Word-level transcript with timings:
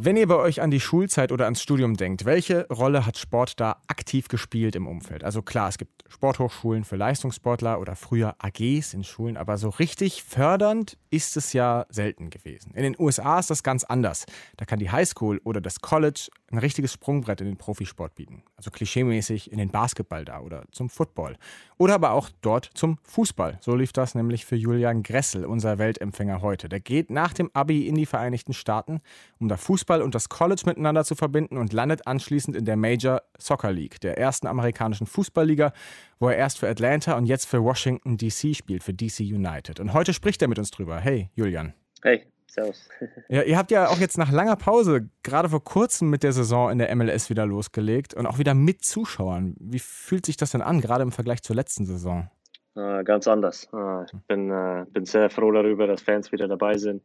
Wenn 0.00 0.16
ihr 0.16 0.28
bei 0.28 0.36
euch 0.36 0.62
an 0.62 0.70
die 0.70 0.78
Schulzeit 0.78 1.32
oder 1.32 1.46
ans 1.46 1.60
Studium 1.60 1.96
denkt, 1.96 2.24
welche 2.24 2.68
Rolle 2.68 3.04
hat 3.04 3.18
Sport 3.18 3.58
da 3.58 3.82
aktiv 3.88 4.28
gespielt 4.28 4.76
im 4.76 4.86
Umfeld? 4.86 5.24
Also 5.24 5.42
klar, 5.42 5.68
es 5.68 5.76
gibt 5.76 6.04
Sporthochschulen 6.08 6.84
für 6.84 6.94
Leistungssportler 6.94 7.80
oder 7.80 7.96
früher 7.96 8.36
AGs 8.38 8.94
in 8.94 9.02
Schulen, 9.02 9.36
aber 9.36 9.58
so 9.58 9.70
richtig 9.70 10.22
fördernd 10.22 10.96
ist 11.10 11.36
es 11.36 11.52
ja 11.52 11.84
selten 11.88 12.30
gewesen. 12.30 12.72
In 12.74 12.84
den 12.84 12.94
USA 12.96 13.40
ist 13.40 13.50
das 13.50 13.64
ganz 13.64 13.82
anders. 13.82 14.26
Da 14.56 14.66
kann 14.66 14.78
die 14.78 14.90
Highschool 14.90 15.40
oder 15.42 15.60
das 15.60 15.80
College 15.80 16.28
ein 16.50 16.58
richtiges 16.58 16.92
Sprungbrett 16.92 17.40
in 17.40 17.48
den 17.48 17.56
Profisport 17.56 18.14
bieten. 18.14 18.44
Also 18.56 18.70
klischeemäßig 18.70 19.50
in 19.50 19.58
den 19.58 19.70
Basketball 19.70 20.24
da 20.24 20.40
oder 20.40 20.64
zum 20.70 20.88
Football. 20.88 21.36
Oder 21.76 21.94
aber 21.94 22.12
auch 22.12 22.30
dort 22.40 22.70
zum 22.74 22.98
Fußball. 23.02 23.58
So 23.60 23.74
lief 23.74 23.92
das 23.92 24.14
nämlich 24.14 24.46
für 24.46 24.56
Julian 24.56 25.02
Gressel, 25.02 25.44
unser 25.44 25.78
Weltempfänger 25.78 26.40
heute. 26.40 26.68
Der 26.68 26.80
geht 26.80 27.10
nach 27.10 27.32
dem 27.32 27.50
Abi 27.52 27.86
in 27.86 27.96
die 27.96 28.06
Vereinigten 28.06 28.52
Staaten, 28.52 29.00
um 29.38 29.48
da 29.48 29.56
Fußball 29.56 29.87
und 29.88 30.14
das 30.14 30.28
College 30.28 30.62
miteinander 30.66 31.04
zu 31.04 31.14
verbinden 31.14 31.56
und 31.56 31.72
landet 31.72 32.06
anschließend 32.06 32.56
in 32.56 32.64
der 32.64 32.76
Major 32.76 33.22
Soccer 33.38 33.72
League, 33.72 34.00
der 34.00 34.18
ersten 34.18 34.46
amerikanischen 34.46 35.06
Fußballliga, 35.06 35.72
wo 36.18 36.28
er 36.28 36.36
erst 36.36 36.58
für 36.58 36.68
Atlanta 36.68 37.16
und 37.16 37.26
jetzt 37.26 37.46
für 37.46 37.62
Washington 37.62 38.16
DC 38.16 38.54
spielt, 38.54 38.82
für 38.82 38.92
DC 38.92 39.20
United. 39.20 39.80
Und 39.80 39.92
heute 39.94 40.12
spricht 40.12 40.42
er 40.42 40.48
mit 40.48 40.58
uns 40.58 40.70
drüber. 40.70 41.00
Hey, 41.00 41.30
Julian. 41.34 41.74
Hey, 42.02 42.26
Servus. 42.46 42.88
Ja, 43.28 43.42
ihr 43.42 43.58
habt 43.58 43.70
ja 43.70 43.88
auch 43.88 43.98
jetzt 43.98 44.18
nach 44.18 44.30
langer 44.30 44.56
Pause 44.56 45.08
gerade 45.22 45.48
vor 45.48 45.64
kurzem 45.64 46.10
mit 46.10 46.22
der 46.22 46.32
Saison 46.32 46.70
in 46.70 46.78
der 46.78 46.94
MLS 46.94 47.30
wieder 47.30 47.46
losgelegt 47.46 48.14
und 48.14 48.26
auch 48.26 48.38
wieder 48.38 48.54
mit 48.54 48.84
Zuschauern. 48.84 49.54
Wie 49.58 49.78
fühlt 49.78 50.26
sich 50.26 50.36
das 50.36 50.52
denn 50.52 50.62
an, 50.62 50.80
gerade 50.80 51.02
im 51.02 51.12
Vergleich 51.12 51.42
zur 51.42 51.56
letzten 51.56 51.86
Saison? 51.86 52.30
Äh, 52.74 53.04
ganz 53.04 53.26
anders. 53.26 53.68
Äh, 53.72 54.04
ich 54.04 54.12
bin, 54.26 54.50
äh, 54.50 54.86
bin 54.90 55.04
sehr 55.04 55.30
froh 55.30 55.50
darüber, 55.52 55.86
dass 55.86 56.02
Fans 56.02 56.32
wieder 56.32 56.48
dabei 56.48 56.78
sind 56.78 57.02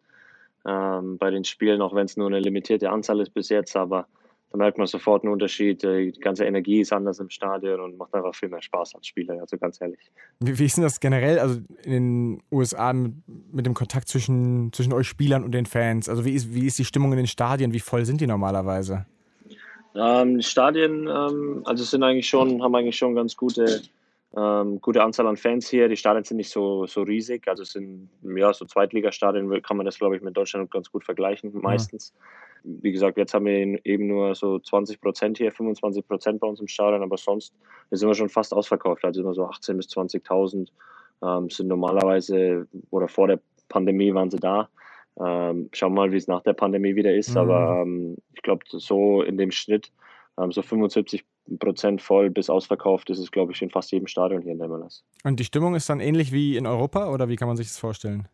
ähm, 0.66 1.18
bei 1.18 1.30
den 1.30 1.44
Spielen, 1.44 1.82
auch 1.82 1.94
wenn 1.94 2.06
es 2.06 2.18
nur 2.18 2.28
eine 2.28 2.40
limitierte 2.40 2.90
Anzahl 2.90 3.20
ist 3.20 3.34
bis 3.34 3.50
jetzt. 3.50 3.76
Aber 3.76 4.08
da 4.52 4.58
merkt 4.58 4.78
man 4.78 4.86
sofort 4.86 5.24
einen 5.24 5.34
Unterschied. 5.34 5.84
Äh, 5.84 6.12
die 6.12 6.20
ganze 6.20 6.46
Energie 6.46 6.82
ist 6.82 6.94
anders 6.94 7.20
im 7.20 7.30
Stadion 7.30 7.80
und 7.82 7.98
macht 7.98 8.14
einfach 8.14 8.36
viel 8.36 8.50
mehr 8.50 8.62
Spaß 8.62 8.96
als 8.96 9.08
Spieler, 9.08 9.40
also 9.40 9.58
ganz 9.58 9.82
ehrlich. 9.82 10.00
Wie, 10.40 10.58
wie 10.58 10.66
ist 10.66 10.78
denn 10.78 10.84
das 10.84 11.00
generell, 11.00 11.40
also 11.40 11.60
in 11.84 11.92
den 11.92 12.44
USA 12.52 12.94
mit, 12.94 13.14
mit, 13.52 13.66
dem 13.66 13.74
Kontakt 13.74 14.08
zwischen, 14.08 14.72
zwischen 14.72 14.94
euch 14.94 15.08
Spielern 15.08 15.44
und 15.44 15.54
den 15.54 15.66
Fans? 15.66 16.08
Also 16.08 16.24
wie 16.24 16.34
ist, 16.34 16.54
wie 16.54 16.68
ist 16.68 16.78
die 16.78 16.86
Stimmung 16.86 17.12
in 17.14 17.18
den 17.18 17.28
Stadien? 17.28 17.74
Wie 17.74 17.80
voll 17.80 18.06
sind 18.06 18.22
die 18.22 18.28
normalerweise? 18.28 19.06
Ähm, 19.96 20.38
die 20.38 20.44
Stadien, 20.44 21.08
ähm, 21.08 21.62
also 21.66 21.84
sind 21.84 22.04
eigentlich 22.04 22.28
schon, 22.28 22.62
haben 22.62 22.76
eigentlich 22.76 22.98
schon 22.98 23.16
ganz 23.16 23.36
gute, 23.36 23.82
ähm, 24.36 24.82
gute 24.82 25.04
Anzahl 25.04 25.28
an 25.28 25.38
Fans 25.38 25.70
hier. 25.70 25.90
Die 25.90 25.98
Stadien 25.98 26.24
sind 26.24 26.38
nicht 26.38 26.50
so, 26.50 26.86
so 26.86 27.04
riesig, 27.04 27.48
also 27.48 27.64
es 27.64 27.72
sind 27.72 28.10
ja 28.24 28.54
so 28.54 28.66
Zweitligastadien, 28.66 29.62
kann 29.62 29.78
man 29.78 29.86
das 29.86 29.98
glaube 29.98 30.16
ich 30.16 30.22
mit 30.22 30.36
Deutschland 30.36 30.72
ganz 30.72 30.92
gut 30.92 31.04
vergleichen 31.04 31.52
meistens. 31.62 32.14
Ja 32.16 32.22
wie 32.64 32.92
gesagt, 32.92 33.18
jetzt 33.18 33.34
haben 33.34 33.46
wir 33.46 33.86
eben 33.86 34.08
nur 34.08 34.36
so 34.36 34.60
20 34.60 35.02
Prozent 35.02 35.38
hier, 35.38 35.52
25 35.52 36.08
Prozent 36.08 36.40
bei 36.40 36.48
uns 36.48 36.60
im 36.60 36.68
Stadion, 36.68 37.04
aber 37.04 37.18
sonst 37.18 37.54
sind 37.92 38.08
wir 38.08 38.16
schon 38.16 38.30
fast 38.30 38.54
ausverkauft. 38.54 39.04
Also 39.04 39.22
immer 39.22 39.34
so 39.34 39.46
18.000 39.46 39.74
bis 39.74 39.88
20.000 39.90 40.70
ähm, 41.22 41.50
sind 41.50 41.68
normalerweise 41.68 42.68
oder 42.90 43.08
vor 43.08 43.28
der 43.28 43.40
Pandemie 43.70 44.14
waren 44.14 44.32
sie 44.32 44.40
da. 44.40 44.70
Ähm, 45.20 45.70
schauen 45.74 45.94
wir 45.94 46.02
mal, 46.02 46.12
wie 46.12 46.18
es 46.18 46.28
nach 46.28 46.42
der 46.42 46.54
Pandemie 46.54 46.96
wieder 46.96 47.14
ist, 47.14 47.32
mhm. 47.32 47.38
aber 47.38 47.82
ähm, 47.82 48.18
ich 48.34 48.42
glaube, 48.42 48.64
so 48.68 49.22
in 49.22 49.38
dem 49.38 49.52
Schnitt, 49.52 49.92
ähm, 50.40 50.52
so 50.52 50.62
75 50.62 51.26
Prozent 51.60 52.02
voll 52.02 52.30
bis 52.30 52.50
ausverkauft 52.50 53.10
ist 53.10 53.20
es, 53.20 53.32
glaube 53.32 53.52
ich, 53.52 53.62
in 53.62 53.70
fast 53.70 53.92
jedem 53.92 54.08
Stadion 54.08 54.42
hier 54.42 54.54
in 54.54 54.60
der 54.60 54.68
MLS. 54.68 55.04
Und 55.24 55.40
die 55.40 55.44
Stimmung 55.44 55.76
ist 55.76 55.90
dann 55.90 56.00
ähnlich 56.00 56.32
wie 56.32 56.58
in 56.58 56.66
Europa 56.66 57.12
oder 57.12 57.30
wie 57.30 57.36
kann 57.36 57.48
man 57.48 57.58
sich 57.58 57.68
das 57.68 57.78
vorstellen? 57.78 58.28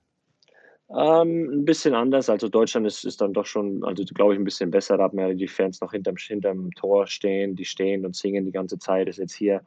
Ähm, 0.95 1.49
ein 1.51 1.65
bisschen 1.65 1.93
anders. 1.93 2.29
Also 2.29 2.49
Deutschland 2.49 2.87
ist, 2.87 3.03
ist 3.05 3.21
dann 3.21 3.33
doch 3.33 3.45
schon, 3.45 3.83
also 3.83 4.03
glaube 4.05 4.33
ich, 4.33 4.39
ein 4.39 4.43
bisschen 4.43 4.71
besser. 4.71 4.97
Da 4.97 5.03
haben 5.03 5.19
ja 5.19 5.33
die 5.33 5.47
Fans 5.47 5.81
noch 5.81 5.91
hinterm, 5.91 6.15
hinterm 6.17 6.71
Tor 6.71 7.05
stehen, 7.07 7.55
die 7.55 7.65
stehen 7.65 8.05
und 8.05 8.15
singen 8.15 8.45
die 8.45 8.51
ganze 8.51 8.79
Zeit. 8.79 9.07
Das 9.07 9.17
ist 9.17 9.21
jetzt 9.21 9.35
hier, 9.35 9.61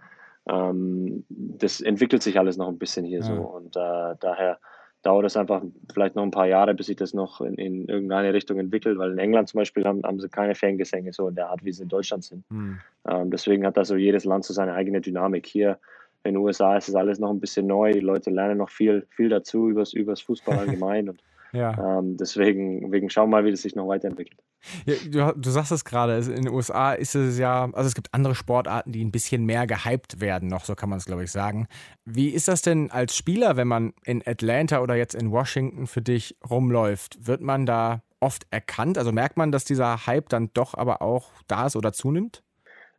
ähm, 0.49 1.25
das 1.29 1.81
entwickelt 1.81 2.23
sich 2.23 2.39
alles 2.39 2.57
noch 2.57 2.69
ein 2.69 2.79
bisschen 2.79 3.05
hier 3.05 3.21
ja. 3.21 3.25
so. 3.25 3.35
Und 3.35 3.77
äh, 3.77 4.17
daher 4.21 4.59
dauert 5.03 5.27
es 5.27 5.37
einfach 5.37 5.63
vielleicht 5.93 6.15
noch 6.15 6.23
ein 6.23 6.31
paar 6.31 6.47
Jahre, 6.47 6.75
bis 6.75 6.87
sich 6.87 6.97
das 6.97 7.13
noch 7.13 7.41
in, 7.41 7.55
in, 7.55 7.89
irgendeine 7.89 8.33
Richtung 8.33 8.59
entwickelt, 8.59 8.99
weil 8.99 9.13
in 9.13 9.19
England 9.19 9.49
zum 9.49 9.59
Beispiel 9.59 9.85
haben, 9.85 10.03
haben 10.05 10.21
sie 10.21 10.29
keine 10.29 10.55
Fangesänge 10.55 11.13
so 11.13 11.29
in 11.29 11.35
der 11.35 11.51
Art, 11.51 11.65
wie 11.65 11.73
sie 11.73 11.83
in 11.83 11.89
Deutschland 11.89 12.25
sind. 12.25 12.49
Mhm. 12.51 12.81
Ähm, 13.09 13.31
deswegen 13.31 13.67
hat 13.67 13.77
da 13.77 13.85
so 13.85 13.97
jedes 13.97 14.25
Land 14.25 14.45
so 14.45 14.55
seine 14.55 14.75
eigene 14.75 15.01
Dynamik. 15.01 15.47
Hier 15.47 15.79
in 16.25 16.35
den 16.35 16.43
USA 16.43 16.77
ist 16.77 16.89
es 16.89 16.95
alles 16.95 17.19
noch 17.19 17.31
ein 17.31 17.41
bisschen 17.41 17.67
neu. 17.67 17.93
Die 17.93 18.01
Leute 18.01 18.31
lernen 18.31 18.59
noch 18.59 18.71
viel, 18.71 19.07
viel 19.11 19.29
dazu 19.29 19.69
über 19.69 20.13
das 20.13 20.21
Fußball 20.21 20.59
allgemein. 20.59 21.09
Und 21.09 21.21
ja. 21.53 21.99
ähm, 21.99 22.17
deswegen, 22.17 22.83
deswegen 22.83 23.11
schauen 23.11 23.31
wir 23.31 23.39
mal, 23.39 23.45
wie 23.45 23.51
das 23.51 23.63
sich 23.63 23.75
noch 23.75 23.89
weiterentwickelt. 23.89 24.41
Ja, 24.87 24.95
du, 25.33 25.41
du, 25.41 25.51
sagst 25.51 25.73
es 25.73 25.85
gerade, 25.85 26.17
in 26.19 26.45
den 26.45 26.49
USA 26.49 26.93
ist 26.93 27.15
es 27.15 27.39
ja, 27.39 27.69
also 27.73 27.89
es 27.89 27.95
gibt 27.95 28.15
andere 28.15 28.35
Sportarten, 28.35 28.93
die 28.93 29.05
ein 29.05 29.11
bisschen 29.11 29.45
mehr 29.45 29.67
gehypt 29.67 30.21
werden, 30.21 30.49
noch 30.49 30.65
so 30.65 30.75
kann 30.75 30.89
man 30.89 30.99
es, 30.99 31.05
glaube 31.05 31.25
ich, 31.25 31.33
sagen. 31.33 31.67
Wie 32.05 32.29
ist 32.29 32.49
das 32.49 32.63
denn 32.63 32.91
als 32.91 33.17
Spieler, 33.17 33.57
wenn 33.57 33.69
man 33.69 33.93
in 34.05 34.23
Atlanta 34.25 34.81
oder 34.81 34.95
jetzt 34.95 35.15
in 35.15 35.31
Washington 35.31 35.87
für 35.87 36.03
dich 36.03 36.37
rumläuft? 36.49 37.27
Wird 37.27 37.41
man 37.41 37.67
da 37.67 38.03
oft 38.21 38.47
erkannt? 38.51 38.99
Also 38.99 39.13
merkt 39.13 39.37
man, 39.37 39.51
dass 39.53 39.65
dieser 39.65 40.07
Hype 40.07 40.29
dann 40.29 40.51
doch 40.55 40.75
aber 40.75 41.03
auch 41.03 41.31
da 41.49 41.67
ist 41.67 41.77
oder 41.77 41.93
zunimmt? 41.93 42.43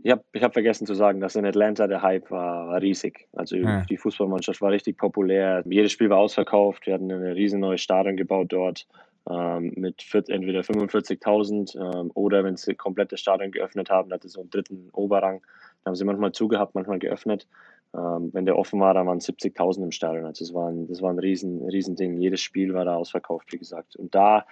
Ich 0.04 0.12
habe 0.12 0.22
ich 0.34 0.44
hab 0.44 0.52
vergessen 0.52 0.86
zu 0.86 0.96
sagen, 0.96 1.22
dass 1.22 1.38
in 1.38 1.46
Atlanta 1.46 1.88
der 1.88 2.02
Hype 2.02 2.30
war, 2.30 2.68
war 2.68 2.82
riesig. 2.82 3.28
Also 3.32 3.56
ja. 3.56 3.86
die 3.90 3.96
Fußballmannschaft 3.96 4.60
war 4.62 4.72
richtig 4.72 4.98
populär. 4.98 5.64
Jedes 5.66 5.94
Spiel 5.94 6.10
war 6.10 6.18
ausverkauft. 6.18 6.86
Wir 6.86 6.96
hatten 6.96 7.10
eine 7.10 7.36
riesen 7.36 7.62
neue 7.62 7.78
Stadion 7.78 8.18
gebaut 8.18 8.48
dort 8.52 8.86
ähm, 9.30 9.72
mit 9.78 10.04
entweder 10.28 10.60
45.000 10.60 11.78
ähm, 11.78 12.12
oder 12.14 12.44
wenn 12.44 12.58
sie 12.58 12.76
komplett 12.76 13.14
das 13.14 13.22
Stadion 13.22 13.52
geöffnet 13.52 13.90
haben, 13.90 14.12
hatte 14.12 14.28
so 14.28 14.42
einen 14.42 14.50
dritten 14.50 14.90
Oberrang. 14.92 15.42
Da 15.84 15.90
haben 15.90 15.96
sie 15.96 16.04
manchmal 16.04 16.34
zugehabt, 16.34 16.76
manchmal 16.76 17.00
geöffnet. 17.00 17.48
Ähm, 17.96 18.32
wenn 18.34 18.46
der 18.46 18.58
offen 18.58 18.82
war, 18.82 18.94
dann 18.94 19.08
waren 19.08 19.20
70.000 19.20 19.84
im 19.84 19.92
Stadion. 19.92 20.26
Also 20.26 20.44
das 20.44 20.54
war 20.54 20.70
ein, 20.70 20.88
das 20.88 21.02
war 21.02 21.12
ein 21.12 21.20
riesen, 21.20 21.64
riesen 21.70 21.96
Ding. 21.96 22.18
Jedes 22.18 22.42
Spiel 22.42 22.74
war 22.74 22.84
da 22.84 22.96
ausverkauft, 22.98 23.54
wie 23.54 23.58
gesagt. 23.58 23.96
Und 23.96 24.14
da 24.14 24.46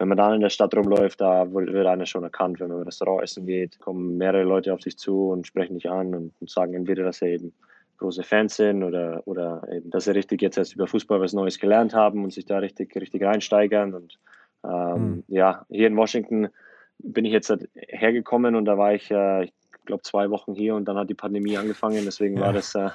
wenn 0.00 0.08
man 0.08 0.16
dann 0.16 0.32
in 0.32 0.40
der 0.40 0.48
Stadt 0.48 0.74
rumläuft, 0.74 1.20
da 1.20 1.52
wird 1.52 1.86
einer 1.86 2.06
schon 2.06 2.24
erkannt. 2.24 2.58
Wenn 2.58 2.68
man 2.68 2.78
im 2.78 2.84
Restaurant 2.84 3.22
essen 3.22 3.44
geht, 3.44 3.78
kommen 3.80 4.16
mehrere 4.16 4.44
Leute 4.44 4.72
auf 4.72 4.80
sich 4.80 4.96
zu 4.96 5.28
und 5.28 5.46
sprechen 5.46 5.74
dich 5.74 5.90
an 5.90 6.14
und, 6.14 6.32
und 6.40 6.48
sagen 6.48 6.72
entweder, 6.72 7.04
dass 7.04 7.18
sie 7.18 7.26
eben 7.26 7.52
große 7.98 8.22
Fans 8.22 8.56
sind 8.56 8.82
oder, 8.82 9.20
oder 9.26 9.62
eben, 9.70 9.90
dass 9.90 10.04
sie 10.04 10.14
richtig 10.14 10.40
jetzt 10.40 10.56
erst 10.56 10.74
über 10.74 10.86
Fußball 10.86 11.20
was 11.20 11.34
Neues 11.34 11.58
gelernt 11.58 11.92
haben 11.92 12.24
und 12.24 12.32
sich 12.32 12.46
da 12.46 12.60
richtig, 12.60 12.96
richtig 12.96 13.22
reinsteigern. 13.22 13.92
Und 13.92 14.18
ähm, 14.64 15.02
mhm. 15.02 15.24
ja, 15.28 15.66
hier 15.68 15.88
in 15.88 15.96
Washington 15.98 16.48
bin 16.96 17.26
ich 17.26 17.32
jetzt 17.32 17.54
hergekommen 17.74 18.54
und 18.54 18.64
da 18.64 18.78
war 18.78 18.94
ich, 18.94 19.10
äh, 19.10 19.44
ich 19.44 19.52
glaube, 19.86 20.02
zwei 20.02 20.30
Wochen 20.30 20.54
hier 20.54 20.74
und 20.74 20.86
dann 20.86 20.96
hat 20.96 21.10
die 21.10 21.14
Pandemie 21.14 21.56
angefangen. 21.56 22.04
Deswegen 22.04 22.36
ja. 22.36 22.42
war 22.42 22.52
das, 22.52 22.74
äh, 22.74 22.90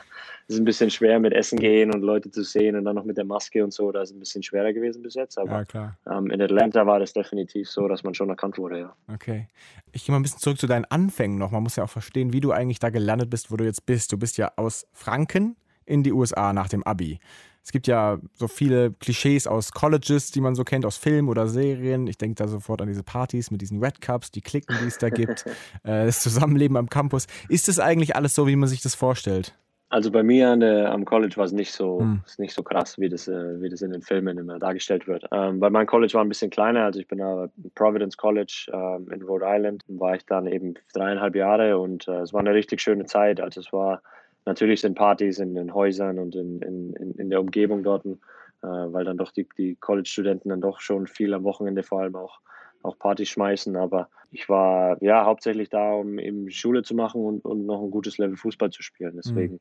das 0.47 0.57
ein 0.57 0.65
bisschen 0.65 0.89
schwer 0.89 1.19
mit 1.19 1.33
Essen 1.33 1.59
gehen 1.59 1.93
und 1.93 2.01
Leute 2.01 2.31
zu 2.31 2.43
sehen 2.43 2.75
und 2.75 2.85
dann 2.85 2.95
noch 2.95 3.05
mit 3.05 3.17
der 3.17 3.25
Maske 3.25 3.63
und 3.63 3.73
so. 3.73 3.91
Das 3.91 4.09
ist 4.09 4.15
ein 4.15 4.19
bisschen 4.19 4.43
schwerer 4.43 4.73
gewesen 4.73 5.01
bis 5.01 5.15
jetzt. 5.15 5.37
Aber 5.37 5.65
ja, 5.73 5.95
ähm, 6.09 6.29
in 6.31 6.41
Atlanta 6.41 6.85
war 6.85 6.99
das 6.99 7.13
definitiv 7.13 7.69
so, 7.69 7.87
dass 7.87 8.03
man 8.03 8.13
schon 8.13 8.29
erkannt 8.29 8.57
wurde, 8.57 8.79
ja. 8.79 8.95
Okay. 9.13 9.47
Ich 9.91 10.05
gehe 10.05 10.13
mal 10.13 10.19
ein 10.19 10.23
bisschen 10.23 10.39
zurück 10.39 10.59
zu 10.59 10.67
deinen 10.67 10.85
Anfängen 10.85 11.37
noch. 11.37 11.51
Man 11.51 11.63
muss 11.63 11.75
ja 11.75 11.83
auch 11.83 11.89
verstehen, 11.89 12.33
wie 12.33 12.41
du 12.41 12.51
eigentlich 12.51 12.79
da 12.79 12.89
gelandet 12.89 13.29
bist, 13.29 13.51
wo 13.51 13.57
du 13.57 13.63
jetzt 13.63 13.85
bist. 13.85 14.11
Du 14.11 14.17
bist 14.17 14.37
ja 14.37 14.51
aus 14.55 14.87
Franken 14.93 15.55
in 15.85 16.03
die 16.03 16.11
USA 16.11 16.53
nach 16.53 16.67
dem 16.67 16.83
Abi. 16.83 17.19
Es 17.65 17.71
gibt 17.71 17.87
ja 17.87 18.19
so 18.33 18.47
viele 18.47 18.91
Klischees 18.91 19.47
aus 19.47 19.71
Colleges, 19.71 20.29
die 20.29 20.39
man 20.39 20.53
so 20.53 20.63
kennt, 20.63 20.85
aus 20.85 20.97
Filmen 20.97 21.29
oder 21.29 21.47
Serien. 21.47 22.05
Ich 22.05 22.19
denke 22.19 22.35
da 22.35 22.47
sofort 22.47 22.79
an 22.79 22.87
diese 22.87 23.01
Partys 23.01 23.49
mit 23.49 23.59
diesen 23.59 23.83
Red 23.83 24.01
Cups, 24.01 24.29
die 24.29 24.41
Klicken, 24.41 24.77
die 24.83 24.87
es 24.87 24.99
da 24.99 25.09
gibt, 25.09 25.45
äh, 25.83 26.05
das 26.05 26.19
Zusammenleben 26.21 26.77
am 26.77 26.89
Campus. 26.89 27.25
Ist 27.49 27.67
das 27.67 27.79
eigentlich 27.79 28.15
alles 28.15 28.35
so, 28.35 28.45
wie 28.45 28.55
man 28.55 28.69
sich 28.69 28.83
das 28.83 28.93
vorstellt? 28.93 29.55
Also 29.89 30.11
bei 30.11 30.21
mir 30.21 30.55
der, 30.57 30.91
am 30.91 31.05
College 31.05 31.37
war 31.37 31.45
es 31.45 31.53
nicht 31.53 31.71
so, 31.71 32.01
hm. 32.01 32.21
nicht 32.37 32.53
so 32.53 32.61
krass, 32.61 32.99
wie 32.99 33.09
das, 33.09 33.27
äh, 33.27 33.59
wie 33.59 33.69
das 33.69 33.81
in 33.81 33.91
den 33.91 34.03
Filmen 34.03 34.37
immer 34.37 34.59
dargestellt 34.59 35.07
wird. 35.07 35.25
Ähm, 35.31 35.59
weil 35.59 35.71
mein 35.71 35.87
College 35.87 36.13
war 36.13 36.23
ein 36.23 36.29
bisschen 36.29 36.51
kleiner, 36.51 36.83
also 36.83 36.99
ich 36.99 37.07
bin 37.07 37.17
da 37.17 37.47
Providence 37.73 38.15
College 38.15 38.67
ähm, 38.71 39.09
in 39.11 39.23
Rhode 39.23 39.45
Island, 39.47 39.83
war 39.87 40.15
ich 40.15 40.25
dann 40.27 40.45
eben 40.45 40.75
dreieinhalb 40.93 41.35
Jahre 41.35 41.79
und 41.79 42.07
äh, 42.07 42.21
es 42.21 42.31
war 42.31 42.41
eine 42.41 42.53
richtig 42.53 42.79
schöne 42.81 43.05
Zeit. 43.05 43.41
Also 43.41 43.59
es 43.61 43.73
war 43.73 44.03
Natürlich 44.45 44.81
sind 44.81 44.95
Partys 44.95 45.39
in 45.39 45.55
den 45.55 45.73
Häusern 45.73 46.19
und 46.19 46.35
in, 46.35 46.61
in, 46.61 46.93
in 46.93 47.29
der 47.29 47.41
Umgebung 47.41 47.83
dort, 47.83 48.05
äh, 48.05 48.13
weil 48.61 49.03
dann 49.03 49.17
doch 49.17 49.31
die, 49.31 49.47
die 49.57 49.75
College-Studenten 49.75 50.49
dann 50.49 50.61
doch 50.61 50.79
schon 50.79 51.07
viel 51.07 51.33
am 51.33 51.43
Wochenende 51.43 51.83
vor 51.83 52.01
allem 52.01 52.15
auch, 52.15 52.39
auch 52.83 52.97
Partys 52.99 53.29
schmeißen. 53.29 53.75
Aber 53.75 54.09
ich 54.31 54.47
war 54.47 55.01
ja 55.01 55.25
hauptsächlich 55.25 55.69
da, 55.69 55.93
um 55.93 56.19
eben 56.19 56.49
Schule 56.51 56.83
zu 56.83 56.93
machen 56.93 57.25
und, 57.25 57.43
und 57.43 57.65
noch 57.65 57.81
ein 57.81 57.91
gutes 57.91 58.17
Level 58.17 58.37
Fußball 58.37 58.69
zu 58.69 58.83
spielen. 58.83 59.15
Deswegen 59.15 59.55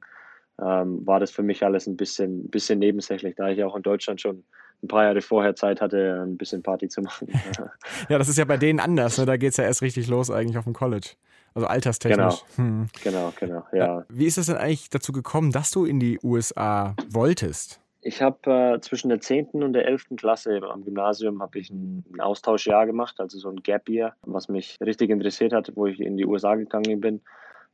mhm. 0.58 0.66
ähm, 0.66 1.06
war 1.06 1.18
das 1.18 1.30
für 1.30 1.42
mich 1.42 1.64
alles 1.64 1.86
ein 1.86 1.96
bisschen, 1.96 2.50
bisschen 2.50 2.78
nebensächlich, 2.78 3.36
da 3.36 3.48
ich 3.48 3.64
auch 3.64 3.76
in 3.76 3.82
Deutschland 3.82 4.20
schon 4.20 4.44
ein 4.84 4.88
paar 4.88 5.04
Jahre 5.04 5.20
vorher 5.20 5.54
Zeit 5.54 5.80
hatte, 5.80 6.22
ein 6.24 6.36
bisschen 6.36 6.62
Party 6.62 6.88
zu 6.88 7.02
machen. 7.02 7.28
ja, 8.08 8.18
das 8.18 8.28
ist 8.28 8.38
ja 8.38 8.44
bei 8.44 8.56
denen 8.56 8.80
anders. 8.80 9.18
Ne? 9.18 9.26
Da 9.26 9.36
geht 9.36 9.50
es 9.50 9.56
ja 9.56 9.64
erst 9.64 9.82
richtig 9.82 10.08
los 10.08 10.30
eigentlich 10.30 10.58
auf 10.58 10.64
dem 10.64 10.74
College. 10.74 11.10
Also 11.54 11.68
alterstechnisch. 11.68 12.44
Genau, 12.56 12.68
hm. 12.68 12.86
genau, 13.02 13.32
genau, 13.38 13.64
ja. 13.72 14.00
Äh, 14.00 14.04
wie 14.08 14.26
ist 14.26 14.38
es 14.38 14.46
denn 14.46 14.56
eigentlich 14.56 14.90
dazu 14.90 15.12
gekommen, 15.12 15.52
dass 15.52 15.70
du 15.70 15.84
in 15.84 16.00
die 16.00 16.18
USA 16.22 16.96
wolltest? 17.10 17.80
Ich 18.02 18.20
habe 18.20 18.74
äh, 18.74 18.80
zwischen 18.80 19.08
der 19.08 19.20
10. 19.20 19.62
und 19.62 19.72
der 19.72 19.86
11. 19.86 20.16
Klasse 20.16 20.60
am 20.62 20.84
Gymnasium 20.84 21.40
habe 21.40 21.58
ich 21.58 21.70
ein, 21.70 22.04
ein, 22.12 22.20
Austauschjahr 22.20 22.86
gemacht, 22.86 23.18
also 23.18 23.38
so 23.38 23.48
ein 23.48 23.62
Gap 23.62 23.88
Year, 23.88 24.14
was 24.22 24.48
mich 24.48 24.76
richtig 24.84 25.10
interessiert 25.10 25.52
hat, 25.54 25.72
wo 25.74 25.86
ich 25.86 26.00
in 26.00 26.18
die 26.18 26.26
USA 26.26 26.54
gegangen 26.54 27.00
bin 27.00 27.22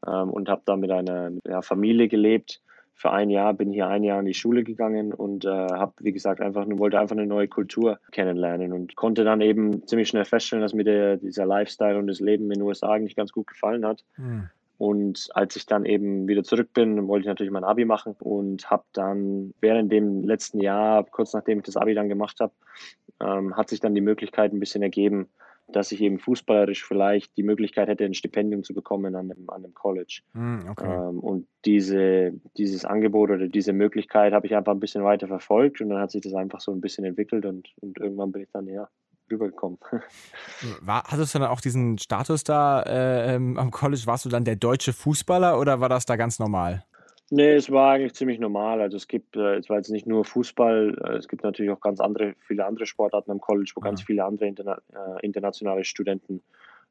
ähm, 0.06 0.30
und 0.30 0.48
habe 0.48 0.62
da 0.66 0.76
mit 0.76 0.90
einer 0.92 1.32
ja, 1.48 1.62
Familie 1.62 2.06
gelebt. 2.06 2.60
Für 3.00 3.12
ein 3.12 3.30
Jahr 3.30 3.54
bin 3.54 3.72
hier 3.72 3.88
ein 3.88 4.04
Jahr 4.04 4.20
in 4.20 4.26
die 4.26 4.34
Schule 4.34 4.62
gegangen 4.62 5.14
und 5.14 5.46
äh, 5.46 5.48
habe, 5.48 5.94
wie 6.00 6.12
gesagt, 6.12 6.42
einfach 6.42 6.66
nur 6.66 6.78
wollte 6.78 7.00
einfach 7.00 7.16
eine 7.16 7.26
neue 7.26 7.48
Kultur 7.48 7.98
kennenlernen 8.12 8.74
und 8.74 8.94
konnte 8.94 9.24
dann 9.24 9.40
eben 9.40 9.86
ziemlich 9.86 10.08
schnell 10.08 10.26
feststellen, 10.26 10.60
dass 10.60 10.74
mir 10.74 10.84
der, 10.84 11.16
dieser 11.16 11.46
Lifestyle 11.46 11.98
und 11.98 12.08
das 12.08 12.20
Leben 12.20 12.44
in 12.50 12.58
den 12.58 12.62
USA 12.62 12.90
eigentlich 12.90 13.16
ganz 13.16 13.32
gut 13.32 13.46
gefallen 13.46 13.86
hat. 13.86 14.04
Mhm. 14.18 14.50
Und 14.76 15.30
als 15.32 15.56
ich 15.56 15.64
dann 15.64 15.86
eben 15.86 16.28
wieder 16.28 16.42
zurück 16.42 16.74
bin, 16.74 17.08
wollte 17.08 17.22
ich 17.22 17.28
natürlich 17.28 17.50
mein 17.50 17.64
Abi 17.64 17.86
machen 17.86 18.16
und 18.18 18.70
habe 18.70 18.84
dann 18.92 19.54
während 19.62 19.90
dem 19.90 20.22
letzten 20.22 20.60
Jahr, 20.60 21.02
kurz 21.04 21.32
nachdem 21.32 21.60
ich 21.60 21.64
das 21.64 21.78
Abi 21.78 21.94
dann 21.94 22.10
gemacht 22.10 22.38
habe, 22.40 22.52
ähm, 23.18 23.56
hat 23.56 23.70
sich 23.70 23.80
dann 23.80 23.94
die 23.94 24.02
Möglichkeit 24.02 24.52
ein 24.52 24.60
bisschen 24.60 24.82
ergeben, 24.82 25.30
dass 25.72 25.92
ich 25.92 26.00
eben 26.00 26.18
fußballerisch 26.18 26.84
vielleicht 26.84 27.36
die 27.36 27.42
Möglichkeit 27.42 27.88
hätte, 27.88 28.04
ein 28.04 28.14
Stipendium 28.14 28.62
zu 28.62 28.74
bekommen 28.74 29.14
an 29.14 29.28
dem, 29.28 29.48
an 29.50 29.62
dem 29.62 29.74
College. 29.74 30.22
Mm, 30.32 30.68
okay. 30.68 30.84
ähm, 30.86 31.20
und 31.20 31.46
diese, 31.64 32.32
dieses 32.56 32.84
Angebot 32.84 33.30
oder 33.30 33.48
diese 33.48 33.72
Möglichkeit 33.72 34.32
habe 34.32 34.46
ich 34.46 34.54
einfach 34.54 34.72
ein 34.72 34.80
bisschen 34.80 35.04
weiter 35.04 35.28
verfolgt 35.28 35.80
und 35.80 35.90
dann 35.90 36.00
hat 36.00 36.10
sich 36.10 36.22
das 36.22 36.34
einfach 36.34 36.60
so 36.60 36.72
ein 36.72 36.80
bisschen 36.80 37.04
entwickelt 37.04 37.44
und, 37.44 37.68
und 37.80 37.98
irgendwann 37.98 38.32
bin 38.32 38.42
ich 38.42 38.50
dann 38.52 38.66
ja 38.66 38.88
rübergekommen. 39.30 39.78
War, 40.80 41.04
hattest 41.04 41.34
du 41.34 41.38
dann 41.38 41.48
auch 41.48 41.60
diesen 41.60 41.98
Status 41.98 42.44
da 42.44 42.82
äh, 42.82 43.34
ähm, 43.34 43.56
am 43.56 43.70
College? 43.70 44.02
Warst 44.06 44.24
du 44.24 44.28
dann 44.28 44.44
der 44.44 44.56
deutsche 44.56 44.92
Fußballer 44.92 45.58
oder 45.58 45.80
war 45.80 45.88
das 45.88 46.06
da 46.06 46.16
ganz 46.16 46.38
normal? 46.38 46.84
Nee, 47.32 47.54
es 47.54 47.70
war 47.70 47.92
eigentlich 47.92 48.14
ziemlich 48.14 48.40
normal. 48.40 48.80
Also 48.80 48.96
es 48.96 49.06
gibt, 49.06 49.36
äh, 49.36 49.56
es 49.56 49.70
war 49.70 49.76
jetzt 49.76 49.90
nicht 49.90 50.06
nur 50.06 50.24
Fußball, 50.24 50.98
äh, 51.04 51.16
es 51.16 51.28
gibt 51.28 51.44
natürlich 51.44 51.70
auch 51.70 51.80
ganz 51.80 52.00
andere, 52.00 52.34
viele 52.40 52.66
andere 52.66 52.86
Sportarten 52.86 53.30
am 53.30 53.40
College, 53.40 53.72
wo 53.76 53.80
ja. 53.80 53.84
ganz 53.84 54.02
viele 54.02 54.24
andere 54.24 54.46
interna 54.46 54.80
äh, 54.92 55.24
internationale 55.24 55.84
Studenten 55.84 56.42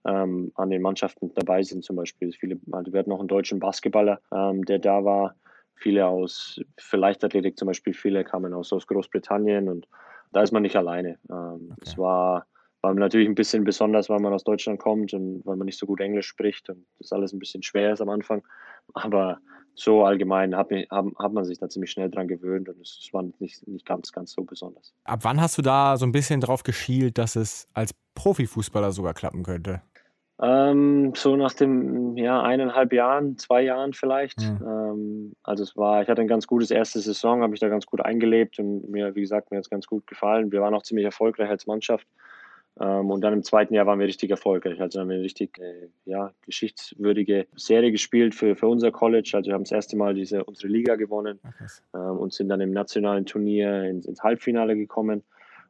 ähm, 0.06 0.54
an 0.56 0.70
den 0.70 0.82
Mannschaften 0.82 1.34
dabei 1.36 1.62
sind. 1.64 1.84
Zum 1.84 1.98
Beispiel 1.98 2.32
viele, 2.32 2.58
also 2.72 2.94
wir 2.94 3.00
hatten 3.00 3.10
noch 3.10 3.20
einen 3.20 3.28
deutschen 3.28 3.60
Basketballer, 3.60 4.22
ähm, 4.34 4.64
der 4.64 4.80
da 4.80 5.04
war. 5.04 5.36
Viele 5.76 6.08
aus 6.08 6.62
für 6.78 6.98
Leichtathletik 6.98 7.58
zum 7.58 7.68
Beispiel, 7.68 7.94
viele 7.94 8.24
kamen 8.24 8.54
aus, 8.54 8.72
aus 8.72 8.88
Großbritannien 8.88 9.68
und 9.68 9.88
da 10.32 10.42
ist 10.42 10.52
man 10.52 10.62
nicht 10.62 10.76
alleine. 10.76 11.18
Ähm, 11.30 11.72
okay. 11.72 11.82
Es 11.82 11.98
war, 11.98 12.46
war 12.82 12.94
natürlich 12.94 13.28
ein 13.28 13.36
bisschen 13.36 13.64
besonders, 13.64 14.10
weil 14.10 14.20
man 14.20 14.34
aus 14.34 14.44
Deutschland 14.44 14.80
kommt 14.80 15.14
und 15.14 15.46
weil 15.46 15.58
man 15.58 15.66
nicht 15.66 15.78
so 15.78 15.86
gut 15.86 16.00
Englisch 16.00 16.28
spricht 16.28 16.70
und 16.70 16.86
das 16.98 17.12
alles 17.12 17.34
ein 17.34 17.40
bisschen 17.40 17.64
schwer 17.64 17.94
ist 17.94 18.02
am 18.02 18.10
Anfang. 18.10 18.44
Aber 18.94 19.40
so 19.76 20.04
allgemein 20.04 20.56
hat, 20.56 20.70
hat, 20.72 21.34
man 21.34 21.46
sich 21.46 21.58
da 21.58 21.70
ziemlich 21.70 21.92
schnell 21.92 22.10
dran 22.10 22.28
gewöhnt 22.28 22.68
und 22.70 22.82
es 22.82 23.10
war 23.12 23.24
nicht, 23.40 23.66
nicht 23.68 23.86
ganz, 23.86 24.12
ganz 24.12 24.32
so 24.34 24.44
besonders. 24.44 24.94
Ab 25.06 25.20
wann 25.24 25.40
hast 25.40 25.58
du 25.58 25.62
da 25.62 25.98
so 25.98 26.06
ein 26.06 26.12
bisschen 26.12 26.42
drauf 26.42 26.64
geschielt, 26.64 27.18
dass 27.18 27.36
es 27.36 27.68
als 27.74 27.94
Profifußballer 28.16 28.92
sogar 28.92 29.14
klappen 29.14 29.44
könnte? 29.44 29.82
Ähm, 30.42 31.12
so 31.16 31.36
nach 31.36 31.54
dem 31.54 32.16
ja, 32.16 32.42
eineinhalb 32.42 32.94
Jahren, 32.94 33.38
zwei 33.38 33.62
Jahren 33.62 33.94
vielleicht. 33.94 34.40
Mhm. 34.40 34.60
Ähm, 34.66 35.34
also 35.44 35.64
es 35.64 35.76
war, 35.76 36.02
ich 36.02 36.08
hatte 36.08 36.22
ein 36.22 36.30
ganz 36.30 36.48
gutes 36.48 36.72
erste 36.72 37.00
Saison, 37.00 37.42
habe 37.42 37.52
mich 37.52 37.60
da 37.60 37.68
ganz 37.68 37.86
gut 37.86 38.00
eingelebt 38.02 38.58
und 38.60 38.90
mir, 38.90 39.16
wie 39.16 39.22
gesagt, 39.22 39.52
mir 39.52 39.58
hat 39.58 39.66
es 39.66 39.70
ganz 39.70 39.86
gut 39.86 40.08
gefallen. 40.08 40.52
Wir 40.52 40.62
waren 40.62 40.74
auch 40.74 40.84
ziemlich 40.84 41.06
erfolgreich 41.06 41.50
als 41.50 41.68
Mannschaft. 41.68 42.08
Ähm, 42.80 43.12
und 43.12 43.22
dann 43.22 43.34
im 43.34 43.44
zweiten 43.44 43.74
Jahr 43.74 43.86
waren 43.86 44.00
wir 44.00 44.08
richtig 44.08 44.32
erfolgreich. 44.32 44.80
Also 44.80 45.00
haben 45.00 45.10
wir 45.10 45.16
eine 45.16 45.24
richtig 45.24 45.58
äh, 45.60 45.90
ja, 46.06 46.32
geschichtswürdige 46.46 47.48
Serie 47.56 47.92
gespielt 47.92 48.34
für, 48.34 48.56
für 48.56 48.68
unser 48.68 48.92
College. 48.92 49.32
Also 49.34 49.50
wir 49.50 49.54
haben 49.54 49.64
das 49.64 49.72
erste 49.72 49.98
Mal 49.98 50.14
diese, 50.14 50.44
unsere 50.46 50.68
Liga 50.70 50.96
gewonnen 50.96 51.40
okay. 51.44 51.66
ähm, 51.94 52.18
und 52.18 52.34
sind 52.34 52.50
dann 52.50 52.62
im 52.62 52.72
nationalen 52.72 53.26
Turnier 53.26 53.84
ins, 53.84 54.06
ins 54.06 54.24
Halbfinale 54.24 54.76
gekommen. 54.76 55.24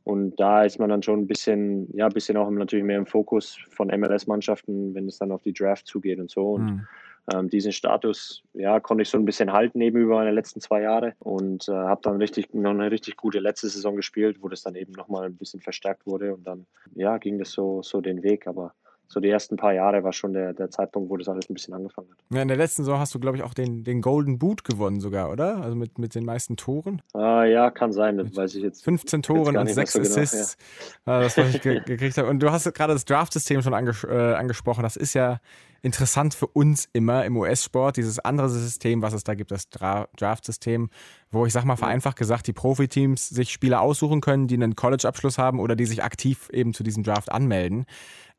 Und 0.03 0.39
da 0.39 0.63
ist 0.63 0.79
man 0.79 0.89
dann 0.89 1.03
schon 1.03 1.19
ein 1.19 1.27
bisschen, 1.27 1.87
ja, 1.93 2.05
ein 2.05 2.13
bisschen 2.13 2.37
auch 2.37 2.49
natürlich 2.49 2.85
mehr 2.85 2.97
im 2.97 3.05
Fokus 3.05 3.57
von 3.69 3.87
MLS-Mannschaften, 3.87 4.93
wenn 4.95 5.07
es 5.07 5.17
dann 5.17 5.31
auf 5.31 5.43
die 5.43 5.53
Draft 5.53 5.87
zugeht 5.87 6.19
und 6.19 6.31
so. 6.31 6.53
Und 6.53 6.65
mhm. 6.65 6.87
Ähm, 7.33 7.49
diesen 7.49 7.71
Status, 7.71 8.43
ja, 8.53 8.79
konnte 8.79 9.01
ich 9.03 9.09
so 9.09 9.17
ein 9.17 9.25
bisschen 9.25 9.51
halten 9.51 9.81
eben 9.81 9.97
über 9.97 10.15
meine 10.15 10.31
letzten 10.31 10.61
zwei 10.61 10.81
Jahre 10.81 11.13
und 11.19 11.67
äh, 11.67 11.73
habe 11.73 12.01
dann 12.03 12.17
richtig 12.17 12.53
noch 12.53 12.71
eine 12.71 12.91
richtig 12.91 13.17
gute 13.17 13.39
letzte 13.39 13.69
Saison 13.69 13.95
gespielt, 13.95 14.37
wo 14.41 14.47
das 14.47 14.61
dann 14.61 14.75
eben 14.75 14.93
nochmal 14.93 15.25
ein 15.25 15.37
bisschen 15.37 15.61
verstärkt 15.61 16.05
wurde 16.05 16.33
und 16.33 16.45
dann, 16.45 16.65
ja, 16.95 17.17
ging 17.17 17.39
das 17.39 17.51
so, 17.51 17.81
so 17.81 18.01
den 18.01 18.23
Weg. 18.23 18.47
Aber 18.47 18.73
so 19.11 19.19
die 19.19 19.29
ersten 19.29 19.57
paar 19.57 19.73
Jahre 19.73 20.03
war 20.03 20.13
schon 20.13 20.33
der, 20.33 20.53
der 20.53 20.69
Zeitpunkt, 20.69 21.09
wo 21.09 21.17
das 21.17 21.27
alles 21.27 21.49
ein 21.49 21.55
bisschen 21.55 21.73
angefangen 21.73 22.09
hat. 22.11 22.17
Ja, 22.29 22.43
in 22.43 22.47
der 22.47 22.57
letzten 22.57 22.83
Saison 22.83 22.99
hast 22.99 23.13
du, 23.15 23.19
glaube 23.19 23.37
ich, 23.37 23.43
auch 23.43 23.55
den, 23.55 23.83
den 23.83 24.01
Golden 24.01 24.37
Boot 24.37 24.63
gewonnen 24.63 25.01
sogar, 25.01 25.31
oder? 25.31 25.63
Also 25.63 25.75
mit, 25.75 25.97
mit 25.97 26.13
den 26.13 26.25
meisten 26.25 26.57
Toren. 26.57 27.01
Ah, 27.13 27.43
ja, 27.43 27.71
kann 27.71 27.91
sein, 27.91 28.17
das 28.17 28.35
weiß 28.35 28.53
ich 28.53 28.61
jetzt. 28.61 28.83
15 28.83 29.23
Toren 29.23 29.57
und 29.57 29.67
6 29.67 29.93
so 29.93 29.99
Assists. 30.01 30.57
Genau, 31.05 31.17
ja. 31.17 31.23
Das, 31.23 31.37
was 31.37 31.55
ich 31.55 31.61
ge 31.61 31.81
gekriegt 31.85 32.17
habe. 32.17 32.29
Und 32.29 32.39
du 32.39 32.51
hast 32.51 32.71
gerade 32.75 32.93
das 32.93 33.03
Draft-System 33.05 33.63
schon 33.63 33.73
anges 33.73 34.03
äh, 34.03 34.35
angesprochen. 34.35 34.83
Das 34.83 34.95
ist 34.95 35.15
ja 35.15 35.39
interessant 35.81 36.33
für 36.33 36.47
uns 36.47 36.89
immer 36.93 37.25
im 37.25 37.37
US-Sport, 37.37 37.97
dieses 37.97 38.19
andere 38.19 38.49
System, 38.49 39.01
was 39.01 39.13
es 39.13 39.23
da 39.23 39.33
gibt, 39.33 39.51
das 39.51 39.69
Dra 39.69 40.07
Draft-System, 40.17 40.89
wo 41.31 41.45
ich 41.45 41.53
sag 41.53 41.63
mal 41.63 41.77
vereinfacht 41.77 42.17
gesagt, 42.17 42.47
die 42.47 42.53
Profiteams 42.53 43.29
sich 43.29 43.51
Spieler 43.51 43.81
aussuchen 43.81 44.21
können, 44.21 44.47
die 44.47 44.55
einen 44.55 44.75
College-Abschluss 44.75 45.37
haben 45.37 45.59
oder 45.59 45.75
die 45.75 45.85
sich 45.85 46.03
aktiv 46.03 46.49
eben 46.51 46.73
zu 46.73 46.83
diesem 46.83 47.03
Draft 47.03 47.31
anmelden. 47.31 47.85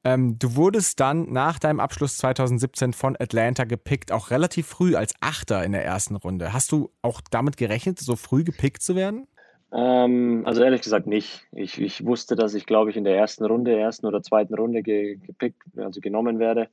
Ähm, 0.02 0.38
du 0.38 0.56
wurdest 0.56 0.98
dann 1.00 1.30
nach 1.30 1.58
deinem 1.58 1.78
Abschluss 1.78 2.16
2017 2.16 2.94
von 2.94 3.16
Atlanta 3.20 3.64
gepickt, 3.64 4.12
auch 4.12 4.30
relativ 4.30 4.66
früh 4.66 4.96
als 4.96 5.14
Achter 5.20 5.62
in 5.64 5.72
der 5.72 5.84
ersten 5.84 6.16
Runde. 6.16 6.52
Hast 6.52 6.72
du 6.72 6.90
auch 7.02 7.20
damit 7.30 7.56
gerechnet, 7.58 7.98
so 7.98 8.16
früh 8.16 8.42
gepickt 8.42 8.82
zu 8.82 8.96
werden? 8.96 9.26
Ähm, 9.72 10.42
also 10.46 10.62
ehrlich 10.62 10.80
gesagt 10.82 11.06
nicht. 11.06 11.46
Ich, 11.52 11.80
ich 11.80 12.04
wusste, 12.04 12.34
dass 12.34 12.54
ich, 12.54 12.66
glaube 12.66 12.90
ich, 12.90 12.96
in 12.96 13.04
der 13.04 13.16
ersten 13.16 13.44
Runde, 13.44 13.78
ersten 13.78 14.06
oder 14.06 14.22
zweiten 14.22 14.54
Runde 14.54 14.82
ge, 14.82 15.16
gepickt, 15.16 15.62
also 15.76 16.00
genommen 16.00 16.38
werde. 16.38 16.68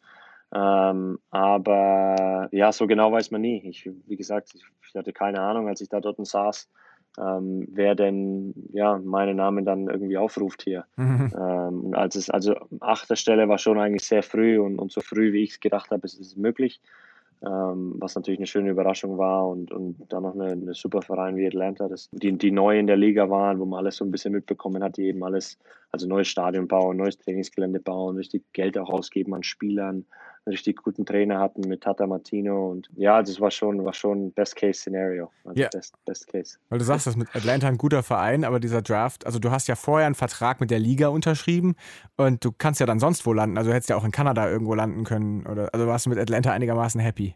Ähm, 0.54 1.20
aber 1.30 2.48
ja, 2.52 2.72
so 2.72 2.88
genau 2.88 3.12
weiß 3.12 3.32
man 3.32 3.42
nie. 3.42 3.62
Ich, 3.68 3.90
wie 4.08 4.16
gesagt, 4.16 4.52
ich, 4.56 4.64
ich 4.88 4.96
hatte 4.96 5.12
keine 5.12 5.42
Ahnung, 5.42 5.68
als 5.68 5.82
ich 5.82 5.90
da 5.90 6.00
dort 6.00 6.26
saß 6.26 6.70
ähm, 7.20 7.68
wer 7.72 7.96
denn 7.96 8.54
ja 8.72 9.00
meinen 9.00 9.38
Namen 9.38 9.66
dann 9.66 9.88
irgendwie 9.88 10.18
aufruft 10.18 10.62
hier. 10.64 10.86
Mhm. 10.98 11.34
Ähm, 11.38 11.94
als 11.94 12.16
es, 12.16 12.30
also 12.30 12.56
achter 12.80 13.16
Stelle 13.16 13.50
war 13.50 13.58
schon 13.58 13.80
eigentlich 13.80 14.06
sehr 14.06 14.24
früh 14.24 14.60
und, 14.60 14.78
und 14.78 14.92
so 14.92 15.02
früh, 15.02 15.34
wie 15.34 15.44
ich 15.44 15.52
es 15.52 15.60
gedacht 15.60 15.92
habe, 15.92 16.06
ist 16.06 16.20
es 16.20 16.36
möglich. 16.36 16.80
Ähm, 17.46 17.94
was 18.00 18.16
natürlich 18.16 18.40
eine 18.40 18.48
schöne 18.48 18.72
Überraschung 18.72 19.20
war 19.20 19.48
und, 19.48 19.72
und 19.72 19.96
dann 20.10 20.24
noch 20.24 20.34
eine, 20.34 20.54
eine 20.54 20.74
super 20.74 21.04
Verein 21.04 21.36
wie 21.38 21.46
Atlanta, 21.46 21.88
das, 21.88 22.10
die, 22.12 22.36
die 22.36 22.50
neu 22.50 22.80
in 22.80 22.88
der 22.88 22.98
Liga 22.98 23.30
waren, 23.30 23.60
wo 23.60 23.66
man 23.66 23.78
alles 23.78 23.98
so 23.98 24.06
ein 24.06 24.10
bisschen 24.10 24.34
mitbekommen 24.34 24.84
hat, 24.84 24.98
die 24.98 25.04
eben 25.04 25.24
alles, 25.24 25.60
also 25.92 26.08
neues 26.08 26.28
Stadion 26.30 26.68
bauen, 26.68 26.98
neues 26.98 27.20
Trainingsgelände 27.20 27.80
bauen, 27.80 28.18
richtig 28.18 28.44
Geld 28.54 28.76
auch 28.80 28.90
ausgeben 28.90 29.36
an 29.36 29.44
Spielern, 29.44 30.06
richtig 30.48 30.82
guten 30.82 31.06
Trainer 31.06 31.40
hatten 31.40 31.62
mit 31.68 31.82
Tata 31.82 32.08
Martino 32.08 32.72
und 32.72 32.90
ja, 32.96 33.22
das 33.22 33.40
war 33.40 33.52
schon, 33.52 33.84
war 33.86 33.94
schon 33.94 34.32
Best-Case-Szenario. 34.32 35.30
Also 35.44 35.62
ja. 35.62 35.70
Best, 35.72 35.96
Best 36.06 36.28
Case. 36.28 36.58
Weil 36.70 36.80
du 36.80 36.86
sagst, 36.86 37.08
das 37.08 37.16
mit 37.16 37.28
Atlanta 37.36 37.68
ein 37.68 37.78
guter 37.78 38.04
Verein, 38.04 38.44
aber 38.44 38.60
dieser 38.60 38.82
Draft, 38.82 39.26
also 39.26 39.40
du 39.40 39.52
hast 39.52 39.68
ja 39.68 39.76
vorher 39.76 40.06
einen 40.06 40.16
Vertrag 40.16 40.60
mit 40.60 40.72
der 40.72 40.80
Liga 40.80 41.10
unterschrieben 41.10 41.76
und 42.16 42.44
du 42.44 42.52
kannst 42.52 42.80
ja 42.80 42.86
dann 42.86 43.00
sonst 43.00 43.26
wo 43.26 43.34
landen. 43.34 43.58
Also 43.58 43.70
du 43.70 43.76
hättest 43.76 43.90
ja 43.90 43.98
auch 43.98 44.06
in 44.06 44.12
Kanada 44.12 44.50
irgendwo 44.50 44.74
landen 44.74 45.04
können. 45.04 45.46
Oder 45.46 45.70
also 45.74 45.88
warst 45.88 46.06
du 46.06 46.10
mit 46.10 46.20
Atlanta 46.20 46.52
einigermaßen 46.52 47.00
happy? 47.02 47.36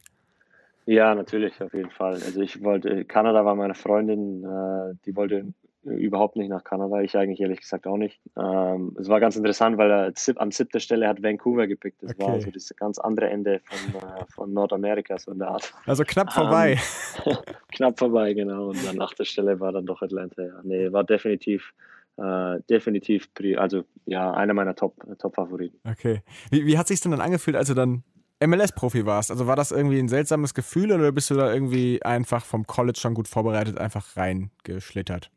Ja, 0.85 1.13
natürlich, 1.13 1.61
auf 1.61 1.73
jeden 1.73 1.91
Fall. 1.91 2.13
Also 2.13 2.41
ich 2.41 2.63
wollte, 2.63 3.05
Kanada 3.05 3.45
war 3.45 3.55
meine 3.55 3.75
Freundin, 3.75 4.43
äh, 4.43 4.95
die 5.05 5.15
wollte 5.15 5.53
überhaupt 5.83 6.35
nicht 6.35 6.49
nach 6.49 6.63
Kanada. 6.63 7.01
Ich 7.01 7.17
eigentlich 7.17 7.41
ehrlich 7.41 7.61
gesagt 7.61 7.87
auch 7.87 7.97
nicht. 7.97 8.19
Ähm, 8.37 8.95
es 8.99 9.09
war 9.09 9.19
ganz 9.19 9.35
interessant, 9.35 9.77
weil 9.77 9.91
er 9.91 10.13
an 10.35 10.51
siebter 10.51 10.79
Stelle 10.79 11.07
hat 11.07 11.23
Vancouver 11.23 11.67
gepickt. 11.67 12.03
Das 12.03 12.11
okay. 12.11 12.23
war 12.23 12.41
so 12.41 12.51
das 12.51 12.73
ganz 12.75 12.99
andere 12.99 13.29
Ende 13.29 13.61
von, 13.65 14.01
äh, 14.01 14.25
von 14.29 14.53
Nordamerika, 14.53 15.17
so 15.17 15.31
in 15.31 15.39
der 15.39 15.49
Art. 15.49 15.73
Also 15.85 16.03
knapp 16.03 16.31
vorbei. 16.31 16.77
Ähm, 17.25 17.37
knapp 17.71 17.97
vorbei, 17.97 18.33
genau. 18.33 18.69
Und 18.69 18.87
an 18.87 19.01
achter 19.01 19.25
Stelle 19.25 19.59
war 19.59 19.71
dann 19.71 19.85
doch 19.85 20.01
Atlanta. 20.01 20.43
Ja. 20.43 20.61
Nee, 20.63 20.91
war 20.91 21.03
definitiv. 21.03 21.73
Uh, 22.17 22.59
definitiv, 22.69 23.29
also 23.57 23.83
ja, 24.05 24.31
einer 24.33 24.53
meiner 24.53 24.75
Top-Favoriten. 24.75 25.79
Top 25.81 25.91
okay. 25.91 26.21
Wie, 26.51 26.65
wie 26.65 26.77
hat 26.77 26.87
sich 26.87 26.99
denn 26.99 27.11
dann 27.11 27.21
angefühlt, 27.21 27.55
als 27.55 27.69
du 27.69 27.73
dann 27.73 28.03
MLS-Profi 28.45 29.05
warst? 29.05 29.31
Also 29.31 29.47
war 29.47 29.55
das 29.55 29.71
irgendwie 29.71 29.97
ein 29.97 30.09
seltsames 30.09 30.53
Gefühl 30.53 30.91
oder 30.91 31.11
bist 31.11 31.29
du 31.29 31.35
da 31.35 31.51
irgendwie 31.51 32.03
einfach 32.03 32.43
vom 32.43 32.67
College 32.67 32.99
schon 32.99 33.13
gut 33.13 33.27
vorbereitet 33.27 33.77
einfach 33.77 34.17
reingeschlittert? 34.17 35.31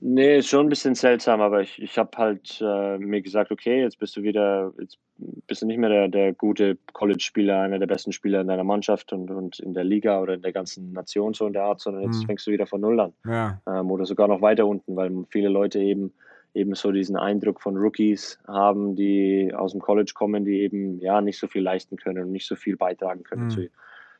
Nee, 0.00 0.38
ist 0.38 0.48
schon 0.48 0.66
ein 0.66 0.68
bisschen 0.68 0.94
seltsam, 0.94 1.40
aber 1.40 1.60
ich, 1.60 1.82
ich 1.82 1.98
habe 1.98 2.16
halt 2.16 2.60
äh, 2.60 2.98
mir 2.98 3.20
gesagt, 3.20 3.50
okay, 3.50 3.82
jetzt 3.82 3.98
bist 3.98 4.16
du 4.16 4.22
wieder, 4.22 4.72
jetzt 4.78 4.98
bist 5.16 5.62
du 5.62 5.66
nicht 5.66 5.78
mehr 5.78 5.88
der, 5.88 6.08
der 6.08 6.32
gute 6.34 6.78
College-Spieler, 6.92 7.62
einer 7.62 7.80
der 7.80 7.88
besten 7.88 8.12
Spieler 8.12 8.40
in 8.40 8.46
deiner 8.46 8.62
Mannschaft 8.62 9.12
und, 9.12 9.28
und 9.30 9.58
in 9.58 9.74
der 9.74 9.82
Liga 9.82 10.20
oder 10.20 10.34
in 10.34 10.42
der 10.42 10.52
ganzen 10.52 10.92
Nation 10.92 11.34
so 11.34 11.46
in 11.48 11.52
der 11.52 11.64
Art, 11.64 11.80
sondern 11.80 12.04
jetzt 12.04 12.22
mhm. 12.22 12.26
fängst 12.26 12.46
du 12.46 12.52
wieder 12.52 12.66
von 12.66 12.80
Null 12.80 13.00
an. 13.00 13.12
Ja. 13.26 13.60
Ähm, 13.66 13.90
oder 13.90 14.06
sogar 14.06 14.28
noch 14.28 14.40
weiter 14.40 14.66
unten, 14.66 14.94
weil 14.94 15.10
viele 15.30 15.48
Leute 15.48 15.80
eben 15.80 16.12
eben 16.54 16.74
so 16.74 16.92
diesen 16.92 17.16
Eindruck 17.16 17.60
von 17.60 17.76
Rookies 17.76 18.38
haben, 18.46 18.96
die 18.96 19.52
aus 19.54 19.72
dem 19.72 19.80
College 19.80 20.12
kommen, 20.14 20.44
die 20.44 20.60
eben 20.60 20.98
ja 21.00 21.20
nicht 21.20 21.38
so 21.38 21.46
viel 21.46 21.62
leisten 21.62 21.96
können 21.96 22.24
und 22.24 22.32
nicht 22.32 22.46
so 22.46 22.56
viel 22.56 22.76
beitragen 22.76 23.22
können 23.22 23.44
mhm. 23.44 23.50
zu, 23.50 23.68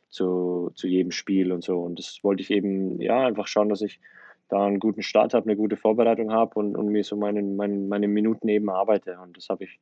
zu, 0.08 0.70
zu 0.74 0.86
jedem 0.86 1.10
Spiel 1.10 1.52
und 1.52 1.64
so. 1.64 1.80
Und 1.80 1.98
das 1.98 2.20
wollte 2.22 2.42
ich 2.42 2.50
eben 2.50 3.00
ja 3.00 3.26
einfach 3.26 3.46
schauen, 3.46 3.68
dass 3.68 3.82
ich 3.82 4.00
da 4.48 4.64
einen 4.64 4.80
guten 4.80 5.02
Start 5.02 5.34
habe, 5.34 5.46
eine 5.46 5.56
gute 5.56 5.76
Vorbereitung 5.76 6.32
habe 6.32 6.58
und, 6.58 6.76
und 6.76 6.88
mir 6.88 7.04
so 7.04 7.16
meine, 7.16 7.42
meine, 7.42 7.76
meine 7.78 8.08
Minuten 8.08 8.48
eben 8.48 8.70
arbeite. 8.70 9.18
Und 9.20 9.36
das 9.36 9.48
habe 9.48 9.64
ich 9.64 9.78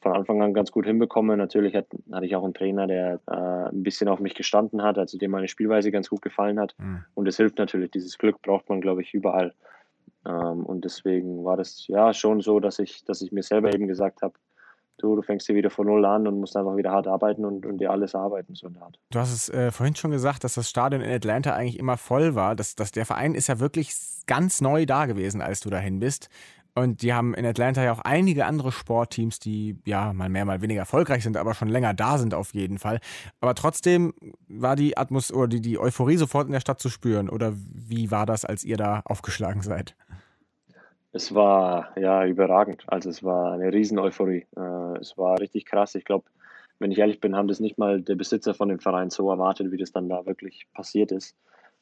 von 0.00 0.12
Anfang 0.12 0.42
an 0.42 0.54
ganz 0.54 0.72
gut 0.72 0.86
hinbekommen. 0.86 1.38
Natürlich 1.38 1.74
hat, 1.74 1.86
hatte 2.12 2.26
ich 2.26 2.34
auch 2.34 2.44
einen 2.44 2.54
Trainer, 2.54 2.86
der 2.86 3.20
äh, 3.26 3.68
ein 3.70 3.82
bisschen 3.82 4.08
auf 4.08 4.20
mich 4.20 4.34
gestanden 4.34 4.82
hat, 4.82 4.98
also 4.98 5.18
dem 5.18 5.30
meine 5.30 5.48
Spielweise 5.48 5.90
ganz 5.90 6.08
gut 6.08 6.22
gefallen 6.22 6.58
hat. 6.58 6.74
Mhm. 6.78 7.04
Und 7.14 7.28
es 7.28 7.36
hilft 7.36 7.58
natürlich. 7.58 7.90
Dieses 7.90 8.18
Glück 8.18 8.40
braucht 8.42 8.68
man, 8.68 8.80
glaube 8.80 9.02
ich, 9.02 9.12
überall. 9.14 9.52
Ähm, 10.26 10.64
und 10.64 10.84
deswegen 10.84 11.44
war 11.44 11.56
das 11.56 11.86
ja 11.86 12.12
schon 12.12 12.40
so, 12.40 12.60
dass 12.60 12.78
ich, 12.78 13.04
dass 13.04 13.22
ich 13.22 13.32
mir 13.32 13.42
selber 13.42 13.72
eben 13.74 13.88
gesagt 13.88 14.22
habe, 14.22 14.34
du, 15.02 15.16
du 15.16 15.22
fängst 15.22 15.46
hier 15.46 15.56
wieder 15.56 15.70
von 15.70 15.86
null 15.86 16.04
an 16.04 16.26
und 16.26 16.40
musst 16.40 16.56
einfach 16.56 16.76
wieder 16.76 16.90
hart 16.90 17.06
arbeiten 17.06 17.44
und, 17.44 17.66
und 17.66 17.78
dir 17.78 17.90
alles 17.90 18.14
arbeiten, 18.14 18.54
so 18.54 18.66
in 18.66 18.76
Art. 18.76 18.98
Du 19.10 19.18
hast 19.18 19.32
es 19.32 19.48
äh, 19.48 19.70
vorhin 19.70 19.96
schon 19.96 20.10
gesagt, 20.10 20.44
dass 20.44 20.54
das 20.54 20.68
Stadion 20.68 21.02
in 21.02 21.10
Atlanta 21.10 21.54
eigentlich 21.54 21.78
immer 21.78 21.96
voll 21.96 22.34
war. 22.34 22.56
Das, 22.56 22.74
das, 22.74 22.92
der 22.92 23.06
Verein 23.06 23.34
ist 23.34 23.48
ja 23.48 23.60
wirklich 23.60 23.92
ganz 24.26 24.60
neu 24.60 24.86
da 24.86 25.06
gewesen, 25.06 25.40
als 25.42 25.60
du 25.60 25.70
dahin 25.70 25.98
bist. 26.00 26.28
Und 26.74 27.02
die 27.02 27.12
haben 27.12 27.34
in 27.34 27.44
Atlanta 27.44 27.82
ja 27.82 27.92
auch 27.92 28.00
einige 28.00 28.46
andere 28.46 28.70
Sportteams, 28.70 29.38
die 29.40 29.76
ja 29.84 30.12
mal 30.12 30.28
mehr, 30.28 30.44
mal 30.44 30.62
weniger 30.62 30.80
erfolgreich 30.80 31.24
sind, 31.24 31.36
aber 31.36 31.54
schon 31.54 31.68
länger 31.68 31.94
da 31.94 32.16
sind 32.16 32.32
auf 32.32 32.54
jeden 32.54 32.78
Fall. 32.78 33.00
Aber 33.40 33.54
trotzdem 33.54 34.14
war 34.48 34.76
die 34.76 34.96
Atmos 34.96 35.32
oder 35.32 35.48
die, 35.48 35.60
die 35.60 35.78
Euphorie 35.78 36.16
sofort 36.16 36.46
in 36.46 36.52
der 36.52 36.60
Stadt 36.60 36.80
zu 36.80 36.88
spüren. 36.88 37.28
Oder 37.28 37.54
wie 37.54 38.10
war 38.10 38.24
das, 38.24 38.44
als 38.44 38.64
ihr 38.64 38.76
da 38.76 39.02
aufgeschlagen 39.04 39.62
seid? 39.62 39.96
Es 41.12 41.34
war 41.34 41.96
ja 41.98 42.24
überragend. 42.24 42.84
Also 42.86 43.10
es 43.10 43.22
war 43.24 43.52
eine 43.52 43.72
Riesen-Euphorie. 43.72 44.46
Äh, 44.56 44.98
es 45.00 45.18
war 45.18 45.40
richtig 45.40 45.66
krass. 45.66 45.94
Ich 45.94 46.04
glaube, 46.04 46.24
wenn 46.78 46.92
ich 46.92 46.98
ehrlich 46.98 47.20
bin, 47.20 47.36
haben 47.36 47.48
das 47.48 47.60
nicht 47.60 47.78
mal 47.78 48.00
der 48.00 48.14
Besitzer 48.14 48.54
von 48.54 48.68
dem 48.68 48.78
Verein 48.78 49.10
so 49.10 49.30
erwartet, 49.30 49.72
wie 49.72 49.76
das 49.76 49.92
dann 49.92 50.08
da 50.08 50.24
wirklich 50.26 50.66
passiert 50.72 51.12
ist. 51.12 51.36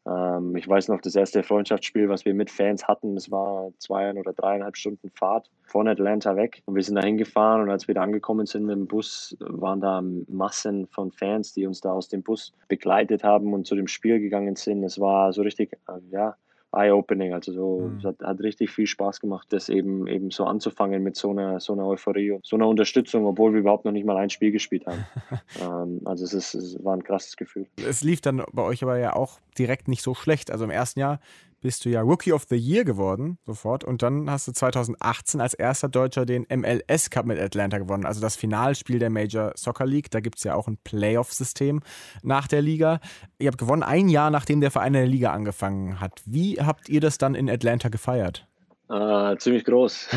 Ähm, 0.06 0.56
ich 0.56 0.66
weiß 0.66 0.88
noch, 0.88 1.00
das 1.00 1.14
erste 1.14 1.42
Freundschaftsspiel, 1.42 2.08
was 2.08 2.24
wir 2.24 2.32
mit 2.32 2.50
Fans 2.50 2.88
hatten, 2.88 3.14
das 3.14 3.30
war 3.30 3.70
zwei 3.78 4.12
oder 4.12 4.32
dreieinhalb 4.32 4.76
Stunden 4.76 5.10
Fahrt 5.10 5.50
von 5.64 5.88
Atlanta 5.88 6.34
weg. 6.36 6.62
Und 6.64 6.74
wir 6.74 6.82
sind 6.82 6.94
da 6.94 7.02
hingefahren 7.02 7.62
und 7.62 7.70
als 7.70 7.86
wir 7.86 7.94
da 7.94 8.02
angekommen 8.02 8.46
sind 8.46 8.64
mit 8.64 8.76
dem 8.76 8.86
Bus, 8.86 9.36
waren 9.40 9.80
da 9.80 10.02
Massen 10.28 10.86
von 10.86 11.12
Fans, 11.12 11.52
die 11.52 11.66
uns 11.66 11.80
da 11.80 11.92
aus 11.92 12.08
dem 12.08 12.22
Bus 12.22 12.54
begleitet 12.68 13.24
haben 13.24 13.52
und 13.52 13.66
zu 13.66 13.74
dem 13.74 13.88
Spiel 13.88 14.20
gegangen 14.20 14.56
sind. 14.56 14.82
Es 14.84 14.98
war 14.98 15.32
so 15.32 15.42
richtig, 15.42 15.74
äh, 15.88 16.00
ja, 16.10 16.36
eye-opening. 16.72 17.32
Also 17.32 17.52
so, 17.52 17.88
mhm. 17.88 17.98
es 17.98 18.04
hat, 18.04 18.16
hat, 18.20 18.40
richtig 18.40 18.70
viel 18.70 18.86
Spaß 18.86 19.20
gemacht, 19.20 19.48
das 19.50 19.68
eben, 19.68 20.06
eben 20.06 20.30
so 20.30 20.44
anzufangen 20.44 21.02
mit 21.02 21.16
so 21.16 21.30
einer, 21.30 21.60
so 21.60 21.72
einer 21.72 21.86
Euphorie 21.86 22.32
und 22.32 22.46
so 22.46 22.56
einer 22.56 22.68
Unterstützung, 22.68 23.24
obwohl 23.26 23.52
wir 23.52 23.60
überhaupt 23.60 23.84
noch 23.84 23.92
nicht 23.92 24.04
mal 24.04 24.16
ein 24.16 24.30
Spiel 24.30 24.52
gespielt 24.52 24.86
haben. 24.86 25.04
ähm, 25.62 26.00
also 26.04 26.24
es, 26.24 26.34
ist, 26.34 26.54
es 26.54 26.84
war 26.84 26.94
ein 26.94 27.02
krasses 27.02 27.36
Gefühl. 27.36 27.66
Es 27.86 28.02
lief 28.02 28.20
dann 28.20 28.42
bei 28.52 28.62
euch 28.62 28.82
aber 28.82 28.98
ja 28.98 29.14
auch 29.14 29.40
direkt 29.58 29.88
nicht 29.88 30.02
so 30.02 30.14
schlecht. 30.14 30.50
Also 30.50 30.64
im 30.64 30.70
ersten 30.70 31.00
Jahr 31.00 31.20
bist 31.60 31.84
du 31.84 31.88
ja 31.88 32.02
Rookie 32.02 32.32
of 32.32 32.46
the 32.48 32.56
Year 32.56 32.84
geworden, 32.84 33.38
sofort. 33.44 33.84
Und 33.84 34.02
dann 34.02 34.30
hast 34.30 34.46
du 34.48 34.52
2018 34.52 35.40
als 35.40 35.54
erster 35.54 35.88
Deutscher 35.88 36.24
den 36.24 36.46
MLS 36.48 37.10
Cup 37.10 37.26
mit 37.26 37.38
Atlanta 37.38 37.78
gewonnen, 37.78 38.06
also 38.06 38.20
das 38.20 38.36
Finalspiel 38.36 38.98
der 38.98 39.10
Major 39.10 39.52
Soccer 39.56 39.86
League. 39.86 40.10
Da 40.10 40.20
gibt 40.20 40.38
es 40.38 40.44
ja 40.44 40.54
auch 40.54 40.68
ein 40.68 40.78
Playoff-System 40.84 41.80
nach 42.22 42.46
der 42.46 42.62
Liga. 42.62 43.00
Ihr 43.38 43.48
habt 43.48 43.58
gewonnen 43.58 43.82
ein 43.82 44.08
Jahr, 44.08 44.30
nachdem 44.30 44.60
der 44.60 44.70
Verein 44.70 44.94
in 44.94 45.00
der 45.00 45.06
Liga 45.06 45.32
angefangen 45.32 46.00
hat. 46.00 46.22
Wie 46.24 46.60
habt 46.60 46.88
ihr 46.88 47.00
das 47.00 47.18
dann 47.18 47.34
in 47.34 47.50
Atlanta 47.50 47.88
gefeiert? 47.88 48.46
Uh, 48.90 49.34
ziemlich 49.36 49.64
groß. 49.64 50.08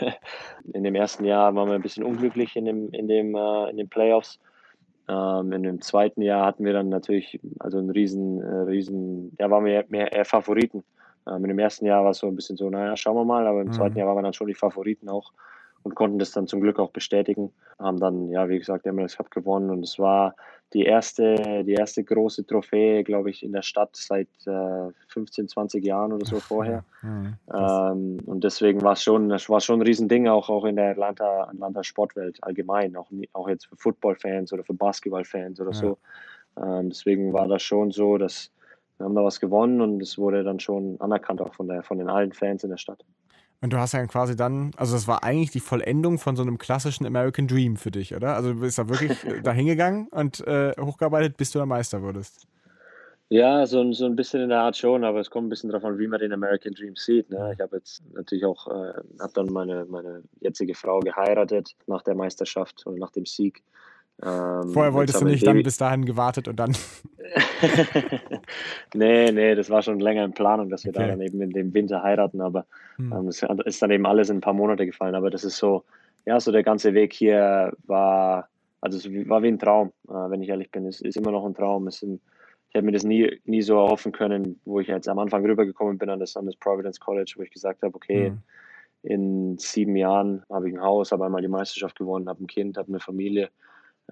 in 0.72 0.82
dem 0.82 0.94
ersten 0.94 1.24
Jahr 1.24 1.54
waren 1.54 1.68
wir 1.68 1.74
ein 1.74 1.82
bisschen 1.82 2.04
unglücklich 2.04 2.56
in, 2.56 2.64
dem, 2.64 2.90
in, 2.90 3.06
dem, 3.06 3.34
uh, 3.34 3.66
in 3.66 3.76
den 3.76 3.88
Playoffs. 3.88 4.40
Ähm, 5.08 5.52
in 5.52 5.62
dem 5.62 5.80
zweiten 5.80 6.22
Jahr 6.22 6.44
hatten 6.44 6.64
wir 6.64 6.72
dann 6.72 6.88
natürlich 6.88 7.40
also 7.58 7.78
einen 7.78 7.90
riesen, 7.90 8.42
äh, 8.42 8.62
riesen, 8.62 9.34
ja, 9.38 9.50
waren 9.50 9.64
wir 9.64 9.84
mehr 9.88 10.12
eher 10.12 10.24
Favoriten. 10.24 10.84
Ähm, 11.26 11.44
in 11.44 11.48
dem 11.48 11.58
ersten 11.58 11.86
Jahr 11.86 12.04
war 12.04 12.10
es 12.10 12.18
so 12.18 12.26
ein 12.26 12.36
bisschen 12.36 12.56
so, 12.56 12.68
naja, 12.68 12.96
schauen 12.96 13.16
wir 13.16 13.24
mal, 13.24 13.46
aber 13.46 13.62
im 13.62 13.68
mhm. 13.68 13.72
zweiten 13.72 13.96
Jahr 13.96 14.08
waren 14.08 14.18
wir 14.18 14.22
dann 14.22 14.34
schon 14.34 14.48
die 14.48 14.54
Favoriten 14.54 15.08
auch 15.08 15.32
und 15.82 15.94
konnten 15.94 16.18
das 16.18 16.32
dann 16.32 16.46
zum 16.46 16.60
Glück 16.60 16.78
auch 16.78 16.90
bestätigen. 16.90 17.52
Haben 17.78 18.00
dann, 18.00 18.28
ja, 18.30 18.48
wie 18.48 18.58
gesagt, 18.58 18.86
MLS 18.86 19.16
Cup 19.16 19.30
gewonnen 19.30 19.70
und 19.70 19.82
es 19.82 19.98
war 19.98 20.34
die 20.74 20.84
erste, 20.84 21.64
die 21.64 21.72
erste 21.72 22.04
große 22.04 22.46
Trophäe, 22.46 23.02
glaube 23.02 23.30
ich, 23.30 23.42
in 23.42 23.52
der 23.52 23.62
Stadt 23.62 23.96
seit 23.96 24.28
äh, 24.46 24.92
15, 25.08 25.48
20 25.48 25.84
Jahren 25.84 26.12
oder 26.12 26.26
so 26.26 26.40
vorher. 26.40 26.84
Ja, 27.02 27.92
ähm, 27.92 28.18
und 28.26 28.44
deswegen 28.44 28.82
war 28.82 28.92
es 28.92 29.02
schon, 29.02 29.28
das 29.30 29.48
war 29.48 29.60
schon 29.60 29.80
ein 29.80 29.86
Riesending, 29.86 30.28
auch, 30.28 30.50
auch 30.50 30.64
in 30.64 30.76
der 30.76 30.90
Atlanta, 30.90 31.44
Atlanta 31.44 31.82
Sportwelt 31.82 32.38
allgemein, 32.42 32.96
auch, 32.96 33.10
auch 33.32 33.48
jetzt 33.48 33.66
für 33.66 33.76
Footballfans 33.76 34.52
oder 34.52 34.64
für 34.64 34.74
Basketballfans 34.74 35.60
oder 35.60 35.72
ja. 35.72 35.76
so. 35.76 35.98
Ähm, 36.60 36.90
deswegen 36.90 37.32
war 37.32 37.48
das 37.48 37.62
schon 37.62 37.90
so, 37.90 38.18
dass 38.18 38.50
wir 38.98 39.04
haben 39.04 39.14
da 39.14 39.24
was 39.24 39.40
gewonnen 39.40 39.80
und 39.80 40.02
es 40.02 40.18
wurde 40.18 40.42
dann 40.42 40.60
schon 40.60 41.00
anerkannt 41.00 41.40
auch 41.40 41.54
von, 41.54 41.68
der, 41.68 41.82
von 41.82 41.98
den 41.98 42.10
allen 42.10 42.32
Fans 42.32 42.64
in 42.64 42.70
der 42.70 42.78
Stadt. 42.78 43.04
Und 43.60 43.72
du 43.72 43.78
hast 43.78 43.92
ja 43.92 44.06
quasi 44.06 44.36
dann, 44.36 44.70
also 44.76 44.94
das 44.94 45.08
war 45.08 45.24
eigentlich 45.24 45.50
die 45.50 45.60
Vollendung 45.60 46.18
von 46.18 46.36
so 46.36 46.42
einem 46.42 46.58
klassischen 46.58 47.04
American 47.06 47.48
Dream 47.48 47.76
für 47.76 47.90
dich, 47.90 48.14
oder? 48.14 48.36
Also 48.36 48.52
du 48.52 48.60
bist 48.60 48.78
da 48.78 48.88
wirklich 48.88 49.18
da 49.42 49.52
hingegangen 49.52 50.08
und 50.08 50.46
äh, 50.46 50.74
hochgearbeitet, 50.80 51.36
bis 51.36 51.50
du 51.50 51.58
der 51.58 51.66
Meister 51.66 52.02
wurdest. 52.02 52.46
Ja, 53.30 53.66
so, 53.66 53.92
so 53.92 54.06
ein 54.06 54.16
bisschen 54.16 54.40
in 54.40 54.48
der 54.48 54.60
Art 54.60 54.76
schon, 54.76 55.04
aber 55.04 55.20
es 55.20 55.28
kommt 55.28 55.46
ein 55.46 55.48
bisschen 55.50 55.68
darauf 55.68 55.84
an, 55.84 55.98
wie 55.98 56.06
man 56.06 56.20
den 56.20 56.32
American 56.32 56.72
Dream 56.72 56.96
sieht. 56.96 57.28
Ne? 57.28 57.50
Ich 57.52 57.60
habe 57.60 57.76
jetzt 57.76 58.02
natürlich 58.14 58.46
auch, 58.46 58.68
äh, 58.68 58.94
habe 59.20 59.32
dann 59.34 59.52
meine, 59.52 59.84
meine 59.84 60.22
jetzige 60.40 60.74
Frau 60.74 61.00
geheiratet 61.00 61.74
nach 61.86 62.02
der 62.02 62.14
Meisterschaft 62.14 62.86
und 62.86 62.98
nach 62.98 63.10
dem 63.10 63.26
Sieg. 63.26 63.62
Ähm, 64.20 64.70
Vorher 64.72 64.94
wolltest 64.94 65.20
du 65.20 65.24
nicht, 65.24 65.46
dann 65.46 65.62
bis 65.62 65.76
dahin 65.76 66.04
gewartet 66.04 66.48
und 66.48 66.56
dann. 66.56 66.74
nee, 68.94 69.30
nee, 69.30 69.54
das 69.54 69.70
war 69.70 69.82
schon 69.82 70.00
länger 70.00 70.24
in 70.24 70.32
Planung, 70.32 70.70
dass 70.70 70.84
wir 70.84 70.90
okay. 70.90 71.02
da 71.02 71.08
dann 71.08 71.20
eben 71.20 71.40
in 71.40 71.50
dem 71.50 71.72
Winter 71.72 72.02
heiraten, 72.02 72.40
aber 72.40 72.66
hm. 72.96 73.12
ähm, 73.12 73.28
es 73.28 73.42
ist 73.42 73.82
dann 73.82 73.90
eben 73.90 74.06
alles 74.06 74.28
in 74.30 74.38
ein 74.38 74.40
paar 74.40 74.54
Monate 74.54 74.86
gefallen. 74.86 75.14
Aber 75.14 75.30
das 75.30 75.44
ist 75.44 75.56
so, 75.56 75.84
ja, 76.26 76.40
so 76.40 76.50
der 76.50 76.64
ganze 76.64 76.94
Weg 76.94 77.12
hier 77.12 77.72
war, 77.86 78.48
also 78.80 78.98
es 78.98 79.28
war 79.28 79.42
wie 79.42 79.48
ein 79.48 79.58
Traum, 79.58 79.92
äh, 80.08 80.12
wenn 80.12 80.42
ich 80.42 80.48
ehrlich 80.48 80.70
bin. 80.72 80.86
Es 80.86 81.00
ist 81.00 81.16
immer 81.16 81.30
noch 81.30 81.44
ein 81.44 81.54
Traum. 81.54 81.86
Es 81.86 82.00
sind, 82.00 82.20
ich 82.70 82.74
hätte 82.74 82.84
mir 82.84 82.92
das 82.92 83.04
nie, 83.04 83.40
nie 83.44 83.62
so 83.62 83.76
erhoffen 83.76 84.10
können, 84.10 84.60
wo 84.64 84.80
ich 84.80 84.88
jetzt 84.88 85.08
am 85.08 85.20
Anfang 85.20 85.46
rübergekommen 85.46 85.96
bin 85.96 86.10
an 86.10 86.18
das, 86.18 86.36
an 86.36 86.46
das 86.46 86.56
Providence 86.56 86.98
College, 86.98 87.34
wo 87.36 87.42
ich 87.42 87.52
gesagt 87.52 87.82
habe, 87.82 87.94
okay, 87.94 88.30
hm. 88.30 88.38
in 89.04 89.58
sieben 89.58 89.94
Jahren 89.94 90.42
habe 90.50 90.68
ich 90.68 90.74
ein 90.74 90.82
Haus, 90.82 91.12
habe 91.12 91.24
einmal 91.24 91.42
die 91.42 91.48
Meisterschaft 91.48 91.96
gewonnen, 91.96 92.28
habe 92.28 92.42
ein 92.42 92.48
Kind, 92.48 92.78
habe 92.78 92.88
eine 92.88 92.98
Familie 92.98 93.48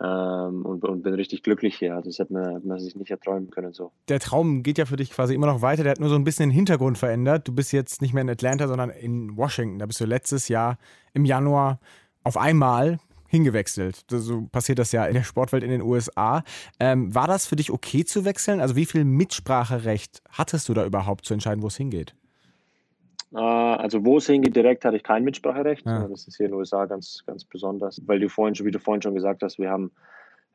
ähm, 0.02 0.66
und, 0.66 0.84
und, 0.84 1.02
bin 1.02 1.14
richtig 1.14 1.42
glücklich 1.42 1.76
hier. 1.76 1.94
Also 1.94 2.10
das 2.10 2.18
hätte 2.18 2.32
man, 2.32 2.66
man, 2.66 2.78
sich 2.78 2.96
nicht 2.96 3.10
erträumen 3.10 3.50
können. 3.50 3.72
So. 3.72 3.92
Der 4.08 4.20
Traum 4.20 4.62
geht 4.62 4.76
ja 4.76 4.84
für 4.84 4.96
dich 4.96 5.10
quasi 5.10 5.34
immer 5.34 5.46
noch 5.46 5.62
weiter. 5.62 5.84
Der 5.84 5.92
hat 5.92 6.00
nur 6.00 6.10
so 6.10 6.16
ein 6.16 6.24
bisschen 6.24 6.50
den 6.50 6.54
Hintergrund 6.54 6.98
verändert. 6.98 7.48
Du 7.48 7.54
bist 7.54 7.72
jetzt 7.72 8.02
nicht 8.02 8.12
mehr 8.12 8.20
in 8.22 8.28
Atlanta, 8.28 8.68
sondern 8.68 8.90
in 8.90 9.36
Washington. 9.36 9.78
Da 9.78 9.86
bist 9.86 10.00
du 10.00 10.04
letztes 10.04 10.48
Jahr 10.48 10.76
im 11.14 11.24
Januar 11.24 11.80
auf 12.24 12.36
einmal 12.36 12.98
hingewechselt. 13.28 14.04
So 14.08 14.42
passiert 14.52 14.78
das 14.78 14.92
ja 14.92 15.06
in 15.06 15.14
der 15.14 15.24
Sportwelt 15.24 15.62
in 15.62 15.70
den 15.70 15.82
USA. 15.82 16.42
Ähm, 16.78 17.14
war 17.14 17.26
das 17.26 17.46
für 17.46 17.56
dich 17.56 17.70
okay 17.70 18.04
zu 18.04 18.24
wechseln? 18.24 18.60
Also 18.60 18.76
wie 18.76 18.86
viel 18.86 19.04
Mitspracherecht 19.04 20.22
hattest 20.30 20.68
du 20.68 20.74
da 20.74 20.84
überhaupt 20.84 21.24
zu 21.24 21.32
entscheiden, 21.32 21.62
wo 21.62 21.68
es 21.68 21.76
hingeht? 21.76 22.14
Äh, 23.34 23.38
also 23.38 24.04
wo 24.04 24.18
es 24.18 24.26
hingeht 24.26 24.56
direkt, 24.56 24.84
hatte 24.84 24.96
ich 24.96 25.02
kein 25.02 25.24
Mitspracherecht. 25.24 25.86
Ja. 25.86 26.06
Das 26.08 26.26
ist 26.26 26.36
hier 26.36 26.46
in 26.46 26.52
den 26.52 26.58
USA 26.58 26.86
ganz, 26.86 27.22
ganz 27.26 27.44
besonders, 27.44 28.00
weil 28.06 28.20
du 28.20 28.28
vorhin 28.28 28.54
schon, 28.54 28.66
wie 28.66 28.70
du 28.70 28.78
vorhin 28.78 29.02
schon 29.02 29.14
gesagt 29.14 29.42
hast, 29.42 29.58
wir 29.58 29.70
haben 29.70 29.90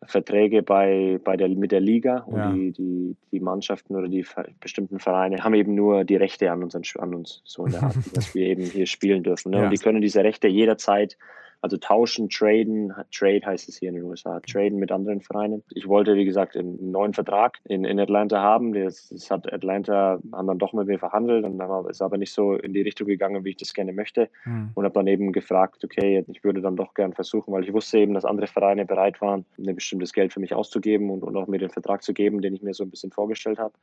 Verträge 0.03 0.63
bei, 0.63 1.19
bei 1.23 1.37
der, 1.37 1.47
mit 1.49 1.71
der 1.71 1.79
Liga 1.79 2.19
und 2.19 2.37
ja. 2.37 2.51
die, 2.51 2.71
die, 2.71 3.15
die 3.31 3.39
Mannschaften 3.39 3.95
oder 3.95 4.07
die 4.07 4.25
bestimmten 4.59 4.99
Vereine 4.99 5.43
haben 5.43 5.53
eben 5.53 5.75
nur 5.75 6.03
die 6.05 6.15
Rechte 6.15 6.51
an 6.51 6.63
uns, 6.63 6.75
an 6.97 7.13
uns 7.13 7.41
so 7.43 7.65
in 7.65 7.73
der 7.73 7.83
Art, 7.83 7.95
dass 8.13 8.33
wir 8.33 8.47
eben 8.47 8.63
hier 8.63 8.87
spielen 8.87 9.21
dürfen. 9.21 9.51
Ne? 9.51 9.57
Ja. 9.57 9.63
Und 9.65 9.69
die 9.69 9.77
können 9.77 10.01
diese 10.01 10.23
Rechte 10.23 10.47
jederzeit 10.47 11.17
also 11.61 11.77
tauschen, 11.77 12.29
traden, 12.29 12.91
Trade 13.11 13.41
heißt 13.45 13.69
es 13.69 13.77
hier 13.77 13.89
in 13.89 13.95
den 13.95 14.03
USA, 14.05 14.39
traden 14.39 14.79
mit 14.79 14.91
anderen 14.91 15.21
Vereinen. 15.21 15.63
Ich 15.69 15.87
wollte, 15.87 16.15
wie 16.15 16.25
gesagt, 16.25 16.57
einen 16.57 16.91
neuen 16.91 17.13
Vertrag 17.13 17.59
in, 17.65 17.85
in 17.85 17.99
Atlanta 17.99 18.41
haben. 18.41 18.73
Das, 18.73 19.09
das 19.09 19.29
hat 19.29 19.51
Atlanta, 19.51 20.19
haben 20.33 20.47
dann 20.47 20.57
doch 20.57 20.73
mit 20.73 20.87
mir 20.87 20.97
verhandelt 20.97 21.45
und 21.45 21.59
dann 21.59 21.85
ist 21.85 22.01
aber 22.01 22.17
nicht 22.17 22.33
so 22.33 22.55
in 22.55 22.73
die 22.73 22.81
Richtung 22.81 23.07
gegangen, 23.07 23.45
wie 23.45 23.51
ich 23.51 23.57
das 23.57 23.75
gerne 23.75 23.93
möchte. 23.93 24.27
Mhm. 24.45 24.71
Und 24.73 24.85
habe 24.85 24.95
dann 24.95 25.05
eben 25.05 25.31
gefragt, 25.31 25.83
okay, 25.83 26.25
ich 26.27 26.43
würde 26.43 26.61
dann 26.61 26.75
doch 26.75 26.95
gern 26.95 27.13
versuchen, 27.13 27.53
weil 27.53 27.63
ich 27.63 27.73
wusste 27.73 27.99
eben, 27.99 28.15
dass 28.15 28.25
andere 28.25 28.47
Vereine 28.47 28.85
bereit 28.85 29.21
waren, 29.21 29.45
ein 29.59 29.75
bestimmtes 29.75 30.13
Geld 30.13 30.33
für 30.33 30.39
mich 30.39 30.55
auszugeben 30.55 31.11
und, 31.11 31.23
und 31.23 31.37
auch 31.37 31.47
mir 31.47 31.59
den 31.59 31.69
Vertrag 31.69 32.01
zu 32.01 32.13
geben, 32.13 32.41
den 32.41 32.55
ich 32.55 32.63
mir 32.63 32.73
so 32.73 32.83
ein 32.83 32.89
bisschen 32.89 33.11
vorgestellt 33.11 33.59
habe. 33.59 33.73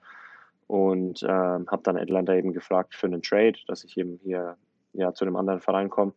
Und 0.66 1.22
äh, 1.22 1.28
habe 1.28 1.80
dann 1.84 1.96
Atlanta 1.96 2.34
eben 2.34 2.52
gefragt 2.52 2.94
für 2.96 3.06
einen 3.06 3.22
Trade, 3.22 3.54
dass 3.68 3.84
ich 3.84 3.96
eben 3.96 4.18
hier 4.24 4.56
ja, 4.94 5.14
zu 5.14 5.24
einem 5.24 5.36
anderen 5.36 5.60
Verein 5.60 5.88
komme. 5.90 6.12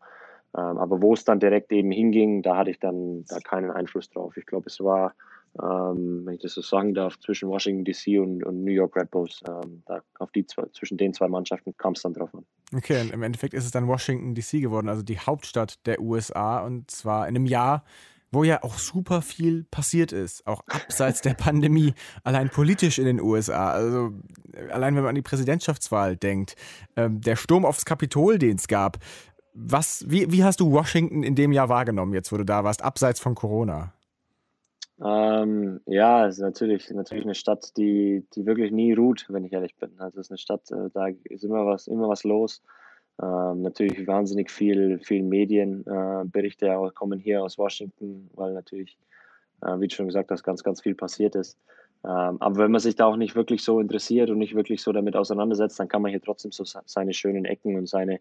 Ähm, 0.58 0.78
aber 0.78 1.02
wo 1.02 1.14
es 1.14 1.24
dann 1.24 1.40
direkt 1.40 1.72
eben 1.72 1.92
hinging, 1.92 2.42
da 2.42 2.58
hatte 2.58 2.72
ich 2.72 2.80
dann 2.80 3.26
da 3.28 3.40
keinen 3.40 3.72
Einfluss 3.72 4.10
drauf. 4.10 4.36
Ich 4.38 4.46
glaube, 4.46 4.68
es 4.68 4.80
war 4.80 5.14
ähm, 5.62 6.26
wenn 6.26 6.36
ich 6.36 6.42
das 6.42 6.54
so 6.54 6.62
sagen 6.62 6.94
darf, 6.94 7.20
zwischen 7.20 7.50
Washington 7.50 7.84
DC 7.84 8.22
und, 8.22 8.44
und 8.44 8.64
New 8.64 8.72
York 8.72 8.96
Red 8.96 9.12
Bulls. 9.12 9.42
Ähm, 9.48 9.84
da, 9.86 10.02
auf 10.20 10.32
die 10.32 10.46
zwei, 10.46 10.64
zwischen 10.74 10.98
den 10.98 11.14
zwei 11.14 11.28
Mannschaften 11.28 11.76
kam 11.78 11.94
es 11.94 12.02
dann 12.02 12.14
drauf 12.14 12.34
an. 12.34 12.46
Okay, 12.74 13.02
und 13.02 13.12
im 13.12 13.22
Endeffekt 13.22 13.54
ist 13.54 13.66
es 13.66 13.72
dann 13.72 13.88
Washington 13.88 14.34
DC 14.34 14.62
geworden, 14.62 14.88
also 14.88 15.04
die 15.04 15.20
Hauptstadt 15.20 15.86
der 15.86 16.00
USA 16.00 16.60
und 16.60 16.90
zwar 16.90 17.28
in 17.28 17.36
einem 17.36 17.46
Jahr, 17.46 17.84
wo 18.32 18.46
ja 18.46 18.64
auch 18.64 18.78
super 18.78 19.22
viel 19.22 19.66
passiert 19.66 20.14
ist, 20.14 20.48
auch 20.48 20.62
abseits 20.68 21.20
der 21.20 21.34
Pandemie, 21.38 21.94
allein 22.24 22.50
politisch 22.50 22.98
in 22.98 23.06
den 23.06 23.20
USA. 23.20 23.72
Also 23.72 24.14
allein 24.72 24.96
wenn 24.96 25.04
man 25.04 25.10
an 25.10 25.16
die 25.16 25.22
Präsidentschaftswahl 25.22 26.16
denkt, 26.16 26.56
ähm, 26.96 27.20
der 27.20 27.36
Sturm 27.36 27.66
aufs 27.66 27.84
Kapitol, 27.84 28.40
den 28.40 28.56
es 28.56 28.70
gab. 28.70 29.00
Was, 29.54 30.06
wie, 30.08 30.32
wie 30.32 30.44
hast 30.44 30.60
du 30.60 30.72
Washington 30.72 31.24
in 31.24 31.36
dem 31.36 31.52
Jahr 31.52 31.70
wahrgenommen, 31.70 32.14
jetzt 32.14 32.32
wo 32.32 32.38
du 32.38 32.46
da 32.46 32.64
warst, 32.64 32.84
abseits 32.84 33.20
von 33.20 33.36
Corona? 33.36 33.94
Ähm, 35.04 35.82
ja, 35.88 36.28
es 36.28 36.36
ist 36.36 36.42
natürlich, 36.42 36.90
natürlich 36.92 37.26
eine 37.26 37.36
Stadt, 37.36 37.76
die, 37.76 38.24
die 38.36 38.46
wirklich 38.46 38.72
nie 38.72 38.94
ruht, 38.94 39.26
wenn 39.30 39.44
ich 39.44 39.54
ehrlich 39.54 39.76
bin. 39.76 39.90
Also 39.98 40.20
es 40.20 40.28
ist 40.28 40.32
eine 40.32 40.38
Stadt, 40.38 40.72
äh, 40.72 40.90
da 40.94 41.08
ist 41.24 41.44
immer 41.44 41.66
was, 41.66 41.88
immer 41.88 42.08
was 42.08 42.24
los. 42.24 42.62
Ähm, 43.22 43.62
natürlich 43.62 44.08
wahnsinnig 44.08 44.50
viel, 44.50 45.00
viel 45.00 45.24
Medienberichte 45.24 46.68
äh, 46.68 46.90
kommen 46.94 47.20
hier 47.20 47.44
aus 47.44 47.58
Washington, 47.58 48.30
weil 48.36 48.54
natürlich, 48.54 48.98
äh, 49.62 49.80
wie 49.80 49.90
schon 49.90 50.08
gesagt 50.08 50.32
hast, 50.32 50.44
ganz, 50.44 50.64
ganz 50.64 50.82
viel 50.82 50.96
passiert 50.96 51.36
ist. 51.36 51.58
Ähm, 52.04 52.38
aber 52.40 52.58
wenn 52.58 52.72
man 52.72 52.82
sich 52.82 52.96
da 52.96 53.06
auch 53.06 53.18
nicht 53.18 53.36
wirklich 53.36 53.64
so 53.64 53.80
interessiert 53.80 54.30
und 54.30 54.40
nicht 54.40 54.56
wirklich 54.56 54.82
so 54.82 54.92
damit 54.92 55.16
auseinandersetzt, 55.16 55.80
dann 55.80 55.88
kann 55.88 56.02
man 56.02 56.12
hier 56.12 56.22
trotzdem 56.22 56.52
so 56.52 56.64
seine 56.64 57.14
schönen 57.14 57.46
Ecken 57.46 57.76
und 57.76 57.88
seine, 57.88 58.20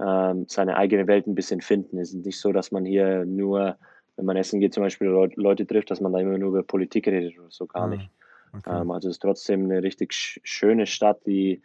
ähm, 0.00 0.46
seine 0.48 0.76
eigene 0.76 1.06
Welt 1.06 1.26
ein 1.26 1.34
bisschen 1.34 1.60
finden. 1.60 1.98
Es 1.98 2.14
ist 2.14 2.24
nicht 2.24 2.38
so, 2.38 2.52
dass 2.52 2.72
man 2.72 2.84
hier 2.84 3.24
nur 3.24 3.76
wenn 4.16 4.26
man 4.26 4.36
essen 4.36 4.60
geht, 4.60 4.74
zum 4.74 4.82
Beispiel 4.82 5.08
Leute 5.08 5.66
trifft, 5.66 5.90
dass 5.90 6.00
man 6.00 6.12
da 6.12 6.20
immer 6.20 6.38
nur 6.38 6.50
über 6.50 6.62
Politik 6.62 7.06
redet 7.06 7.38
oder 7.38 7.50
so 7.50 7.66
gar 7.66 7.84
ah, 7.84 7.88
nicht. 7.88 8.10
Okay. 8.52 8.80
Ähm, 8.80 8.90
also 8.90 9.08
es 9.08 9.16
ist 9.16 9.22
trotzdem 9.22 9.64
eine 9.64 9.82
richtig 9.82 10.40
schöne 10.44 10.86
Stadt, 10.86 11.26
die, 11.26 11.62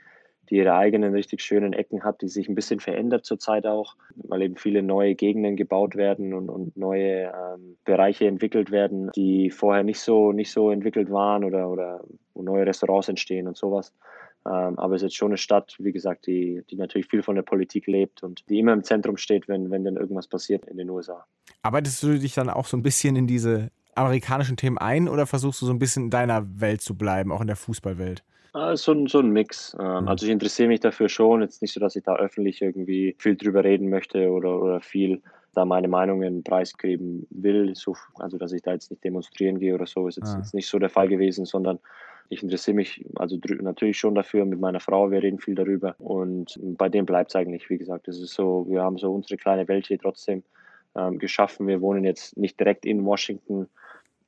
die 0.50 0.56
ihre 0.56 0.74
eigenen 0.74 1.14
richtig 1.14 1.42
schönen 1.42 1.74
Ecken 1.74 2.04
hat, 2.04 2.22
die 2.22 2.28
sich 2.28 2.50
ein 2.50 2.56
bisschen 2.56 2.80
verändert 2.80 3.26
zurzeit 3.26 3.68
auch, 3.68 3.96
weil 4.16 4.42
eben 4.42 4.56
viele 4.58 4.82
neue 4.82 5.14
Gegenden 5.14 5.56
gebaut 5.56 5.96
werden 5.96 6.34
und, 6.34 6.50
und 6.50 6.76
neue 6.76 7.32
ähm, 7.32 7.78
Bereiche 7.86 8.26
entwickelt 8.26 8.72
werden, 8.72 9.12
die 9.16 9.52
vorher 9.52 9.84
nicht 9.84 10.00
so, 10.00 10.32
nicht 10.32 10.52
so 10.52 10.72
entwickelt 10.72 11.12
waren 11.12 11.44
oder, 11.44 11.70
oder 11.70 12.04
wo 12.34 12.42
neue 12.42 12.66
Restaurants 12.66 13.10
entstehen 13.10 13.48
und 13.48 13.58
sowas. 13.58 13.94
Ähm, 14.46 14.80
aber 14.80 14.96
es 14.96 15.02
ist 15.02 15.08
jetzt 15.08 15.18
schon 15.18 15.30
eine 15.30 15.38
Stadt, 15.38 15.76
wie 15.80 15.92
gesagt, 15.92 16.26
die, 16.28 16.64
die 16.70 16.76
natürlich 16.76 17.08
viel 17.08 17.24
von 17.24 17.36
der 17.36 17.44
Politik 17.44 17.88
lebt 17.88 18.24
und 18.24 18.48
die 18.50 18.60
immer 18.60 18.74
im 18.74 18.84
Zentrum 18.84 19.18
steht, 19.18 19.48
wenn, 19.48 19.70
wenn 19.70 19.84
denn 19.84 19.98
irgendwas 19.98 20.28
passiert 20.28 20.66
in 20.66 20.78
den 20.78 20.90
USA. 20.90 21.26
Arbeitest 21.62 22.02
du 22.04 22.18
dich 22.18 22.34
dann 22.34 22.50
auch 22.50 22.66
so 22.66 22.78
ein 22.78 22.84
bisschen 22.84 23.16
in 23.16 23.28
diese 23.28 23.70
amerikanischen 23.96 24.56
Themen 24.56 24.78
ein 24.78 25.10
oder 25.10 25.26
versuchst 25.26 25.62
du 25.62 25.66
so 25.66 25.74
ein 25.74 25.80
bisschen 25.80 26.06
in 26.06 26.10
deiner 26.10 26.46
Welt 26.62 26.82
zu 26.82 26.98
bleiben, 26.98 27.32
auch 27.32 27.42
in 27.42 27.48
der 27.48 27.58
Fußballwelt? 27.58 28.24
Ah, 28.54 28.76
so, 28.76 28.94
ein, 28.94 29.08
so 29.08 29.20
ein 29.20 29.30
Mix. 29.30 29.76
Ähm, 29.80 30.04
mhm. 30.04 30.08
Also 30.08 30.26
ich 30.26 30.32
interessiere 30.32 30.70
mich 30.70 30.80
dafür 30.80 31.10
schon. 31.10 31.42
Jetzt 31.42 31.62
nicht 31.62 31.74
so, 31.74 31.80
dass 31.80 31.96
ich 31.96 32.04
da 32.04 32.16
öffentlich 32.16 32.62
irgendwie 32.62 33.16
viel 33.20 33.36
drüber 33.36 33.64
reden 33.64 33.90
möchte 33.90 34.30
oder, 34.30 34.62
oder 34.62 34.82
viel 34.82 35.22
da 35.60 35.66
meine 35.66 35.90
Meinungen 35.90 36.42
preisgeben 36.44 37.28
will. 37.30 37.76
So, 37.76 37.96
also 38.16 38.38
dass 38.38 38.54
ich 38.54 38.62
da 38.62 38.72
jetzt 38.72 38.90
nicht 38.92 39.04
demonstrieren 39.04 39.60
gehe 39.60 39.76
oder 39.76 39.86
so, 39.86 40.08
ist 40.08 40.16
jetzt, 40.16 40.34
ah. 40.34 40.38
jetzt 40.38 40.54
nicht 40.54 40.70
so 40.70 40.80
der 40.80 40.90
Fall 40.90 41.10
gewesen, 41.10 41.46
sondern 41.46 41.80
ich 42.30 42.42
interessiere 42.44 42.76
mich 42.76 43.06
also 43.16 43.38
natürlich 43.60 43.98
schon 43.98 44.16
dafür 44.16 44.46
mit 44.46 44.60
meiner 44.60 44.80
Frau, 44.80 45.12
wir 45.12 45.22
reden 45.22 45.40
viel 45.40 45.56
darüber 45.56 45.96
und 45.98 46.58
bei 46.62 46.88
dem 46.88 47.06
bleibt 47.06 47.32
es 47.32 47.36
eigentlich, 47.36 47.70
wie 47.70 47.78
gesagt, 47.78 48.08
es 48.08 48.20
ist 48.20 48.36
so, 48.36 48.66
wir 48.70 48.84
haben 48.84 48.98
so 48.98 49.14
unsere 49.14 49.36
kleine 49.36 49.68
Welt 49.68 49.88
hier 49.88 50.00
trotzdem 50.00 50.44
ähm, 50.96 51.20
geschaffen. 51.20 51.68
Wir 51.68 51.82
wohnen 51.82 52.06
jetzt 52.06 52.38
nicht 52.38 52.60
direkt 52.60 52.86
in 52.86 53.04
Washington. 53.04 53.68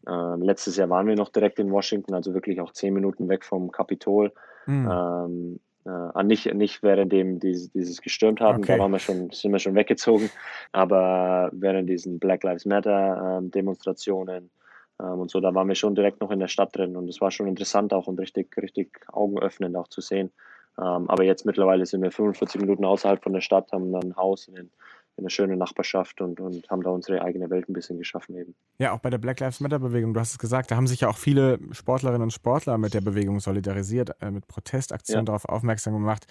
Ähm, 0.07 0.41
letztes 0.41 0.75
Jahr 0.77 0.89
waren 0.89 1.07
wir 1.07 1.15
noch 1.15 1.29
direkt 1.29 1.59
in 1.59 1.71
Washington, 1.71 2.13
also 2.13 2.33
wirklich 2.33 2.59
auch 2.59 2.73
zehn 2.73 2.93
Minuten 2.93 3.29
weg 3.29 3.45
vom 3.45 3.71
Kapitol. 3.71 4.33
Mhm. 4.65 4.89
Ähm, 4.91 5.59
äh, 5.85 6.23
nicht, 6.23 6.53
nicht 6.53 6.83
während 6.83 7.11
dem 7.11 7.39
dieses, 7.39 7.71
dieses 7.71 8.01
gestürmt 8.01 8.41
haben, 8.41 8.59
okay. 8.59 8.73
da 8.73 8.79
waren 8.79 8.91
wir 8.91 8.99
schon, 8.99 9.31
sind 9.31 9.51
wir 9.51 9.59
schon 9.59 9.75
weggezogen, 9.75 10.29
aber 10.71 11.49
während 11.53 11.89
diesen 11.89 12.19
Black 12.19 12.43
Lives 12.43 12.65
Matter 12.65 13.39
ähm, 13.39 13.51
Demonstrationen 13.51 14.49
ähm, 15.01 15.19
und 15.19 15.31
so, 15.31 15.39
da 15.39 15.53
waren 15.53 15.67
wir 15.67 15.75
schon 15.75 15.95
direkt 15.95 16.21
noch 16.21 16.31
in 16.31 16.39
der 16.39 16.47
Stadt 16.47 16.75
drin 16.75 16.95
und 16.95 17.09
es 17.09 17.21
war 17.21 17.31
schon 17.31 17.47
interessant 17.47 17.93
auch 17.93 18.07
und 18.07 18.19
richtig, 18.19 18.55
richtig 18.57 18.99
augenöffnend 19.11 19.75
auch 19.75 19.87
zu 19.87 20.01
sehen. 20.01 20.31
Ähm, 20.77 21.09
aber 21.09 21.23
jetzt 21.23 21.45
mittlerweile 21.45 21.85
sind 21.85 22.01
wir 22.01 22.11
45 22.11 22.61
Minuten 22.61 22.85
außerhalb 22.85 23.21
von 23.21 23.33
der 23.33 23.41
Stadt, 23.41 23.71
haben 23.71 23.91
dann 23.91 24.03
ein 24.03 24.15
Haus 24.15 24.47
in, 24.47 24.55
den, 24.55 24.71
in 25.21 25.25
einer 25.25 25.29
schönen 25.29 25.57
Nachbarschaft 25.57 26.19
und, 26.19 26.39
und 26.39 26.69
haben 26.69 26.81
da 26.81 26.89
unsere 26.89 27.21
eigene 27.21 27.49
Welt 27.49 27.69
ein 27.69 27.73
bisschen 27.73 27.97
geschaffen 27.97 28.35
eben. 28.35 28.55
Ja, 28.79 28.91
auch 28.91 28.99
bei 28.99 29.09
der 29.09 29.19
Black 29.19 29.39
Lives 29.39 29.59
Matter 29.59 29.79
Bewegung, 29.79 30.13
du 30.13 30.19
hast 30.19 30.31
es 30.31 30.39
gesagt, 30.39 30.71
da 30.71 30.75
haben 30.75 30.87
sich 30.87 31.01
ja 31.01 31.09
auch 31.09 31.17
viele 31.17 31.59
Sportlerinnen 31.71 32.23
und 32.23 32.33
Sportler 32.33 32.77
mit 32.77 32.93
der 32.93 33.01
Bewegung 33.01 33.39
solidarisiert, 33.39 34.15
äh, 34.21 34.31
mit 34.31 34.47
Protestaktionen 34.47 35.25
ja. 35.25 35.27
darauf 35.27 35.45
aufmerksam 35.45 35.93
gemacht. 35.93 36.25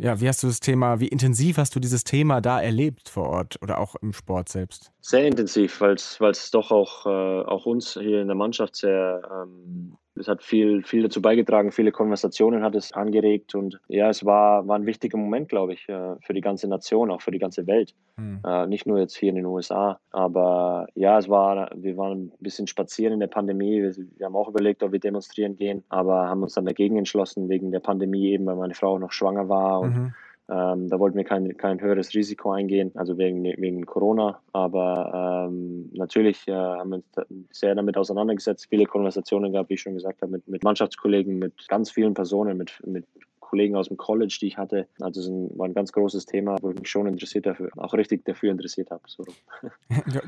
Ja, 0.00 0.20
wie 0.20 0.28
hast 0.28 0.44
du 0.44 0.46
das 0.46 0.60
Thema, 0.60 1.00
wie 1.00 1.08
intensiv 1.08 1.58
hast 1.58 1.74
du 1.74 1.80
dieses 1.80 2.04
Thema 2.04 2.40
da 2.40 2.60
erlebt 2.60 3.08
vor 3.08 3.28
Ort 3.28 3.60
oder 3.62 3.78
auch 3.78 3.96
im 3.96 4.12
Sport 4.12 4.48
selbst? 4.48 4.92
Sehr 5.00 5.26
intensiv, 5.26 5.80
weil 5.80 5.94
es 5.94 6.50
doch 6.52 6.70
auch, 6.70 7.04
äh, 7.04 7.08
auch 7.44 7.66
uns 7.66 7.94
hier 7.94 8.22
in 8.22 8.28
der 8.28 8.36
Mannschaft 8.36 8.76
sehr 8.76 9.20
ähm, 9.28 9.96
es 10.20 10.28
hat 10.28 10.42
viel, 10.42 10.82
viel 10.82 11.02
dazu 11.02 11.22
beigetragen, 11.22 11.72
viele 11.72 11.92
Konversationen 11.92 12.62
hat 12.62 12.74
es 12.74 12.92
angeregt 12.92 13.54
und 13.54 13.80
ja, 13.88 14.08
es 14.08 14.24
war, 14.24 14.66
war 14.66 14.76
ein 14.76 14.86
wichtiger 14.86 15.18
Moment, 15.18 15.48
glaube 15.48 15.74
ich, 15.74 15.88
äh, 15.88 16.16
für 16.20 16.34
die 16.34 16.40
ganze 16.40 16.68
Nation, 16.68 17.10
auch 17.10 17.22
für 17.22 17.30
die 17.30 17.38
ganze 17.38 17.66
Welt. 17.66 17.94
Mhm. 18.16 18.40
Nicht 18.68 18.86
nur 18.86 18.98
jetzt 18.98 19.16
hier 19.16 19.30
in 19.30 19.36
den 19.36 19.46
USA, 19.46 20.00
aber 20.10 20.86
ja, 20.94 21.18
es 21.18 21.28
war, 21.28 21.70
wir 21.74 21.96
waren 21.96 22.26
ein 22.26 22.32
bisschen 22.40 22.66
spazieren 22.66 23.14
in 23.14 23.20
der 23.20 23.28
Pandemie. 23.28 23.82
Wir, 23.82 23.94
wir 24.16 24.26
haben 24.26 24.36
auch 24.36 24.48
überlegt, 24.48 24.82
ob 24.82 24.92
wir 24.92 24.98
demonstrieren 24.98 25.56
gehen, 25.56 25.84
aber 25.88 26.28
haben 26.28 26.42
uns 26.42 26.54
dann 26.54 26.66
dagegen 26.66 26.96
entschlossen, 26.96 27.48
wegen 27.48 27.70
der 27.70 27.80
Pandemie 27.80 28.30
eben, 28.30 28.46
weil 28.46 28.56
meine 28.56 28.74
Frau 28.74 28.98
noch 28.98 29.12
schwanger 29.12 29.48
war 29.48 29.80
und 29.80 29.94
mhm 29.94 30.14
ähm, 30.50 30.88
da 30.88 30.98
wollten 30.98 31.16
wir 31.16 31.24
kein, 31.24 31.56
kein 31.56 31.80
höheres 31.80 32.14
Risiko 32.14 32.52
eingehen, 32.52 32.92
also 32.94 33.18
wegen, 33.18 33.44
wegen 33.44 33.84
Corona. 33.84 34.40
Aber 34.52 35.48
ähm, 35.50 35.90
natürlich 35.92 36.48
äh, 36.48 36.52
haben 36.52 36.90
wir 36.90 36.96
uns 36.96 37.48
sehr 37.50 37.74
damit 37.74 37.96
auseinandergesetzt, 37.96 38.66
viele 38.70 38.86
Konversationen 38.86 39.52
gehabt, 39.52 39.68
wie 39.68 39.74
ich 39.74 39.82
schon 39.82 39.94
gesagt 39.94 40.22
habe, 40.22 40.32
mit, 40.32 40.48
mit 40.48 40.64
Mannschaftskollegen, 40.64 41.38
mit 41.38 41.68
ganz 41.68 41.90
vielen 41.90 42.14
Personen, 42.14 42.56
mit, 42.56 42.80
mit 42.86 43.04
Kollegen 43.48 43.76
aus 43.76 43.88
dem 43.88 43.96
College, 43.96 44.38
die 44.40 44.48
ich 44.48 44.58
hatte. 44.58 44.86
Also 45.00 45.20
es 45.20 45.58
war 45.58 45.66
ein 45.66 45.74
ganz 45.74 45.92
großes 45.92 46.26
Thema, 46.26 46.56
wo 46.60 46.70
ich 46.70 46.78
mich 46.78 46.90
schon 46.90 47.06
interessiert 47.06 47.46
dafür, 47.46 47.70
auch 47.76 47.94
richtig 47.94 48.24
dafür 48.24 48.50
interessiert 48.50 48.90
habe. 48.90 49.02
So. 49.06 49.24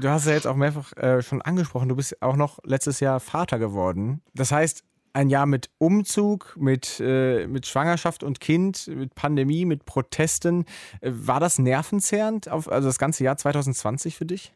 Du, 0.00 0.08
hast 0.08 0.26
ja 0.26 0.32
jetzt 0.32 0.46
auch 0.46 0.56
mehrfach 0.56 0.96
äh, 0.96 1.22
schon 1.22 1.42
angesprochen, 1.42 1.88
du 1.88 1.96
bist 1.96 2.20
auch 2.22 2.36
noch 2.36 2.58
letztes 2.64 3.00
Jahr 3.00 3.20
Vater 3.20 3.58
geworden. 3.58 4.22
Das 4.34 4.52
heißt, 4.52 4.84
ein 5.12 5.28
Jahr 5.28 5.46
mit 5.46 5.70
Umzug, 5.78 6.56
mit, 6.58 7.00
äh, 7.00 7.46
mit 7.46 7.66
Schwangerschaft 7.66 8.22
und 8.22 8.40
Kind, 8.40 8.88
mit 8.88 9.14
Pandemie, 9.14 9.64
mit 9.64 9.84
Protesten. 9.84 10.64
Äh, 11.00 11.10
war 11.12 11.40
das 11.40 11.58
nervenzerrend, 11.58 12.48
auf, 12.48 12.70
also 12.70 12.88
das 12.88 12.98
ganze 12.98 13.24
Jahr 13.24 13.36
2020 13.36 14.16
für 14.16 14.26
dich? 14.26 14.52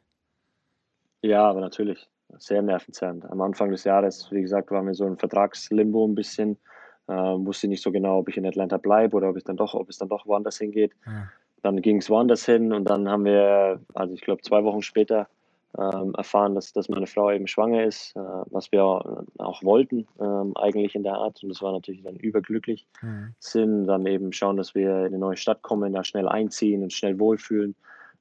Ja, 1.22 1.48
aber 1.48 1.60
natürlich. 1.60 2.08
Sehr 2.38 2.62
nervenzerrend. 2.62 3.24
Am 3.30 3.40
Anfang 3.40 3.70
des 3.70 3.84
Jahres, 3.84 4.28
wie 4.30 4.42
gesagt, 4.42 4.70
waren 4.70 4.86
wir 4.86 4.94
so 4.94 5.06
ein 5.06 5.16
Vertragslimbo 5.16 6.06
ein 6.06 6.14
bisschen. 6.14 6.58
Äh, 7.06 7.12
wusste 7.12 7.68
nicht 7.68 7.82
so 7.82 7.92
genau, 7.92 8.18
ob 8.18 8.28
ich 8.28 8.36
in 8.36 8.46
Atlanta 8.46 8.78
bleibe 8.78 9.16
oder 9.16 9.30
ob 9.30 9.36
ich 9.36 9.44
dann 9.44 9.56
doch, 9.56 9.74
ob 9.74 9.88
es 9.88 9.98
dann 9.98 10.08
doch 10.08 10.26
woanders 10.26 10.58
hingeht. 10.58 10.92
Ja. 11.06 11.28
Dann 11.62 11.80
ging 11.80 11.98
es 11.98 12.10
woanders 12.10 12.44
hin 12.44 12.72
und 12.72 12.88
dann 12.88 13.08
haben 13.08 13.24
wir, 13.24 13.80
also 13.94 14.14
ich 14.14 14.20
glaube 14.20 14.42
zwei 14.42 14.64
Wochen 14.64 14.82
später, 14.82 15.28
erfahren, 15.76 16.54
dass, 16.54 16.72
dass 16.72 16.88
meine 16.88 17.06
Frau 17.06 17.30
eben 17.30 17.46
schwanger 17.46 17.84
ist, 17.84 18.14
äh, 18.16 18.20
was 18.20 18.70
wir 18.70 18.84
auch 18.84 19.62
wollten 19.62 20.06
ähm, 20.20 20.56
eigentlich 20.56 20.94
in 20.94 21.02
der 21.02 21.14
Art 21.14 21.42
und 21.42 21.48
das 21.48 21.62
war 21.62 21.72
natürlich 21.72 22.02
dann 22.02 22.16
überglücklich 22.16 22.86
mhm. 23.02 23.34
sind, 23.38 23.86
dann 23.86 24.06
eben 24.06 24.32
schauen, 24.32 24.56
dass 24.56 24.74
wir 24.74 25.00
in 25.00 25.06
eine 25.06 25.18
neue 25.18 25.36
Stadt 25.36 25.62
kommen, 25.62 25.92
da 25.92 26.04
schnell 26.04 26.28
einziehen 26.28 26.82
und 26.82 26.92
schnell 26.92 27.18
wohlfühlen. 27.18 27.74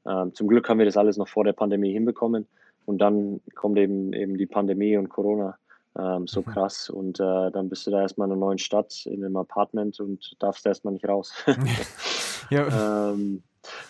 Ähm, 0.06 0.34
zum 0.34 0.48
Glück 0.48 0.68
haben 0.68 0.80
wir 0.80 0.86
das 0.86 0.98
alles 0.98 1.18
noch 1.18 1.28
vor 1.28 1.44
der 1.44 1.54
Pandemie 1.54 1.94
hinbekommen 1.94 2.48
und 2.86 2.98
dann 3.00 3.40
kommt 3.56 3.78
eben 3.78 4.14
eben 4.14 4.38
die 4.38 4.48
Pandemie 4.48 4.98
und 4.98 5.10
Corona 5.10 5.58
ähm, 5.98 6.26
so 6.28 6.42
mhm. 6.42 6.46
krass 6.46 6.90
und 6.90 7.20
äh, 7.20 7.52
dann 7.52 7.70
bist 7.70 7.86
du 7.86 7.92
da 7.92 8.02
erstmal 8.02 8.28
in 8.28 8.32
einer 8.32 8.40
neuen 8.40 8.58
Stadt 8.58 9.06
in 9.06 9.24
einem 9.24 9.38
Apartment 9.38 10.00
und 10.00 10.36
darfst 10.40 10.66
erstmal 10.66 10.94
nicht 10.94 11.08
raus. 11.08 11.34
ja. 12.50 13.12
ähm, 13.14 13.44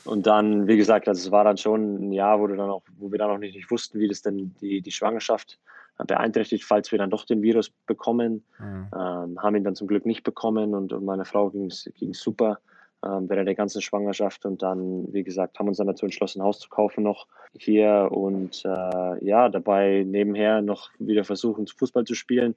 und 0.06 0.28
dann, 0.28 0.68
wie 0.68 0.78
gesagt, 0.78 1.08
also 1.08 1.20
es 1.20 1.32
war 1.32 1.44
dann 1.44 1.58
schon 1.58 2.10
ein 2.10 2.12
Jahr, 2.12 2.40
wo, 2.40 2.48
du 2.48 2.56
dann 2.56 2.70
auch, 2.70 2.84
wo 2.98 3.12
wir 3.12 3.20
dann 3.20 3.32
auch 3.32 3.38
nicht, 3.38 3.56
nicht 3.56 3.72
wussten, 3.72 4.00
wie 4.00 4.08
das 4.08 4.22
denn 4.22 4.54
die, 4.62 4.82
die 4.82 4.92
Schwangerschaft 4.92 5.60
beeinträchtigt, 5.98 6.64
falls 6.64 6.92
wir 6.92 7.00
dann 7.00 7.10
doch 7.10 7.26
den 7.26 7.42
Virus 7.42 7.70
bekommen. 7.70 8.44
Mhm. 8.60 8.88
Ähm, 8.94 9.42
haben 9.42 9.56
ihn 9.56 9.64
dann 9.64 9.76
zum 9.76 9.88
Glück 9.88 10.06
nicht 10.06 10.24
bekommen 10.24 10.74
und, 10.74 10.92
und 10.92 11.06
meiner 11.06 11.26
Frau 11.26 11.50
ging 11.50 11.68
es 11.68 11.90
super 12.14 12.60
ähm, 13.04 13.30
während 13.30 13.48
der 13.48 13.56
ganzen 13.56 13.82
Schwangerschaft. 13.82 14.46
Und 14.46 14.64
dann, 14.64 15.12
wie 15.14 15.24
gesagt, 15.24 15.60
haben 15.60 15.68
uns 15.68 15.78
dann 15.78 15.88
dazu 15.88 16.06
entschlossen, 16.06 16.42
ein 16.42 16.46
Haus 16.46 16.60
zu 16.60 16.70
kaufen 16.70 17.04
noch 17.04 17.28
hier 17.58 18.10
und 18.12 18.64
äh, 18.66 19.26
ja, 19.26 19.50
dabei 19.50 20.04
nebenher 20.08 20.62
noch 20.62 20.90
wieder 21.00 21.24
versuchen, 21.24 21.68
Fußball 21.68 22.06
zu 22.06 22.16
spielen. 22.16 22.56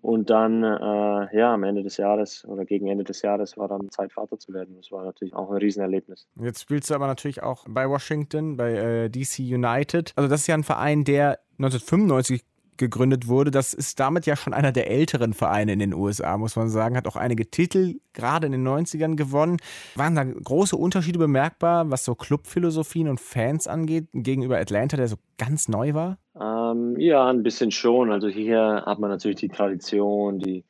Und 0.00 0.30
dann, 0.30 0.62
äh, 0.62 1.36
ja, 1.36 1.54
am 1.54 1.64
Ende 1.64 1.82
des 1.82 1.96
Jahres 1.96 2.44
oder 2.46 2.64
gegen 2.64 2.86
Ende 2.86 3.04
des 3.04 3.22
Jahres 3.22 3.56
war 3.56 3.68
dann 3.68 3.90
Zeit, 3.90 4.12
Vater 4.12 4.38
zu 4.38 4.52
werden. 4.52 4.76
Das 4.76 4.92
war 4.92 5.04
natürlich 5.04 5.34
auch 5.34 5.50
ein 5.50 5.58
Riesenerlebnis. 5.58 6.26
Jetzt 6.40 6.62
spielst 6.62 6.90
du 6.90 6.94
aber 6.94 7.06
natürlich 7.06 7.42
auch 7.42 7.64
bei 7.68 7.88
Washington, 7.88 8.56
bei 8.56 8.72
äh, 8.72 9.10
DC 9.10 9.40
United. 9.40 10.12
Also 10.16 10.28
das 10.28 10.42
ist 10.42 10.46
ja 10.46 10.54
ein 10.54 10.64
Verein, 10.64 11.04
der 11.04 11.40
1995 11.58 12.44
gegründet 12.78 13.28
wurde. 13.28 13.50
Das 13.50 13.74
ist 13.74 14.00
damit 14.00 14.26
ja 14.26 14.36
schon 14.36 14.54
einer 14.54 14.72
der 14.72 14.90
älteren 14.90 15.34
Vereine 15.34 15.72
in 15.72 15.78
den 15.78 15.94
USA, 15.94 16.38
muss 16.38 16.56
man 16.56 16.68
sagen. 16.68 16.96
Hat 16.96 17.06
auch 17.06 17.16
einige 17.16 17.50
Titel 17.50 17.96
gerade 18.12 18.46
in 18.46 18.52
den 18.52 18.66
90ern 18.66 19.16
gewonnen. 19.16 19.58
Waren 19.94 20.14
da 20.14 20.24
große 20.24 20.76
Unterschiede 20.76 21.18
bemerkbar, 21.18 21.90
was 21.90 22.04
so 22.04 22.14
Clubphilosophien 22.14 23.08
und 23.08 23.20
Fans 23.20 23.66
angeht, 23.66 24.08
gegenüber 24.12 24.58
Atlanta, 24.58 24.96
der 24.96 25.08
so 25.08 25.16
ganz 25.36 25.68
neu 25.68 25.94
war? 25.94 26.18
Ähm, 26.40 26.98
ja, 26.98 27.28
ein 27.28 27.42
bisschen 27.42 27.70
schon. 27.70 28.10
Also 28.10 28.28
hier 28.28 28.84
hat 28.86 28.98
man 28.98 29.10
natürlich 29.10 29.38
die 29.38 29.48
Tradition, 29.48 30.38
die 30.38 30.64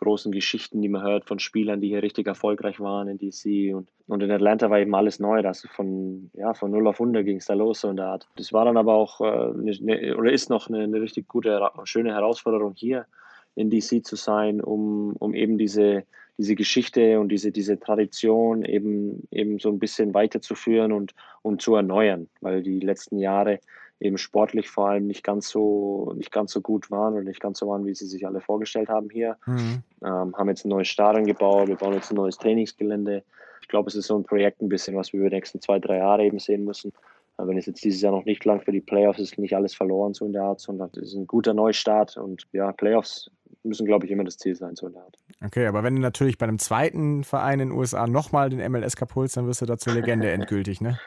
großen 0.00 0.32
Geschichten, 0.32 0.82
die 0.82 0.88
man 0.88 1.02
hört 1.02 1.26
von 1.26 1.38
Spielern, 1.38 1.80
die 1.80 1.88
hier 1.88 2.02
richtig 2.02 2.26
erfolgreich 2.26 2.80
waren 2.80 3.08
in 3.08 3.18
DC. 3.18 3.74
Und, 3.74 3.88
und 4.08 4.22
in 4.22 4.30
Atlanta 4.30 4.70
war 4.70 4.80
eben 4.80 4.94
alles 4.94 5.20
neu. 5.20 5.42
Das 5.42 5.66
von, 5.72 6.30
ja, 6.34 6.54
von 6.54 6.70
0 6.70 6.88
auf 6.88 7.00
100 7.00 7.24
ging 7.24 7.36
es 7.36 7.46
da 7.46 7.54
los 7.54 7.80
so 7.80 7.88
in 7.88 7.96
der. 7.96 8.18
Das 8.36 8.52
war 8.52 8.64
dann 8.64 8.76
aber 8.76 8.94
auch, 8.94 9.20
äh, 9.20 9.24
eine, 9.24 10.16
oder 10.16 10.32
ist 10.32 10.50
noch 10.50 10.68
eine, 10.68 10.82
eine 10.82 11.00
richtig 11.00 11.28
gute, 11.28 11.70
schöne 11.84 12.12
Herausforderung 12.12 12.74
hier 12.74 13.06
in 13.54 13.70
DC 13.70 14.04
zu 14.04 14.16
sein, 14.16 14.60
um, 14.60 15.14
um 15.18 15.34
eben 15.34 15.58
diese, 15.58 16.04
diese 16.38 16.54
Geschichte 16.54 17.20
und 17.20 17.28
diese, 17.28 17.52
diese 17.52 17.78
Tradition 17.78 18.64
eben, 18.64 19.28
eben 19.30 19.58
so 19.58 19.68
ein 19.68 19.78
bisschen 19.78 20.14
weiterzuführen 20.14 20.92
und, 20.92 21.14
und 21.42 21.60
zu 21.60 21.74
erneuern, 21.74 22.28
weil 22.40 22.62
die 22.62 22.80
letzten 22.80 23.18
Jahre 23.18 23.60
eben 24.00 24.16
sportlich 24.16 24.68
vor 24.70 24.88
allem 24.88 25.06
nicht 25.06 25.22
ganz 25.22 25.48
so 25.48 26.12
nicht 26.16 26.32
ganz 26.32 26.52
so 26.52 26.60
gut 26.60 26.90
waren 26.90 27.14
oder 27.14 27.22
nicht 27.22 27.40
ganz 27.40 27.58
so 27.58 27.68
waren, 27.68 27.86
wie 27.86 27.94
sie 27.94 28.06
sich 28.06 28.26
alle 28.26 28.40
vorgestellt 28.40 28.88
haben 28.88 29.10
hier. 29.10 29.36
Mhm. 29.46 29.82
Ähm, 30.02 30.34
haben 30.36 30.48
jetzt 30.48 30.64
ein 30.64 30.70
neues 30.70 30.88
Stadion 30.88 31.26
gebaut, 31.26 31.68
wir 31.68 31.76
bauen 31.76 31.94
jetzt 31.94 32.10
ein 32.10 32.16
neues 32.16 32.38
Trainingsgelände. 32.38 33.22
Ich 33.60 33.68
glaube, 33.68 33.88
es 33.88 33.94
ist 33.94 34.06
so 34.06 34.16
ein 34.16 34.24
Projekt 34.24 34.62
ein 34.62 34.68
bisschen, 34.68 34.96
was 34.96 35.12
wir 35.12 35.20
über 35.20 35.28
die 35.28 35.36
nächsten 35.36 35.60
zwei, 35.60 35.78
drei 35.78 35.98
Jahre 35.98 36.24
eben 36.24 36.38
sehen 36.38 36.64
müssen. 36.64 36.92
wenn 37.36 37.58
es 37.58 37.66
jetzt 37.66 37.84
dieses 37.84 38.00
Jahr 38.00 38.12
noch 38.12 38.24
nicht 38.24 38.44
lang 38.44 38.62
für 38.62 38.72
die 38.72 38.80
Playoffs 38.80 39.18
ist, 39.18 39.38
nicht 39.38 39.54
alles 39.54 39.74
verloren 39.74 40.14
so 40.14 40.24
in 40.24 40.32
der 40.32 40.42
Art, 40.42 40.60
sondern 40.60 40.90
es 40.92 40.98
ist 40.98 41.14
ein 41.14 41.26
guter 41.26 41.54
Neustart 41.54 42.16
und 42.16 42.46
ja, 42.52 42.72
Playoffs 42.72 43.30
müssen, 43.62 43.86
glaube 43.86 44.06
ich, 44.06 44.12
immer 44.12 44.24
das 44.24 44.38
Ziel 44.38 44.56
sein, 44.56 44.74
so 44.74 44.86
in 44.86 44.94
der 44.94 45.02
Art. 45.02 45.16
Okay, 45.44 45.66
aber 45.66 45.82
wenn 45.82 45.94
du 45.94 46.00
natürlich 46.00 46.38
bei 46.38 46.44
einem 46.44 46.58
zweiten 46.58 47.24
Verein 47.24 47.60
in 47.60 47.70
den 47.70 47.78
USA 47.78 48.06
nochmal 48.06 48.50
den 48.50 48.60
MLS 48.70 48.96
Cup 48.96 49.14
holst, 49.14 49.36
dann 49.36 49.46
wirst 49.46 49.60
du 49.60 49.66
dazu 49.66 49.90
Legende 49.90 50.30
endgültig, 50.32 50.80
ne? 50.80 50.98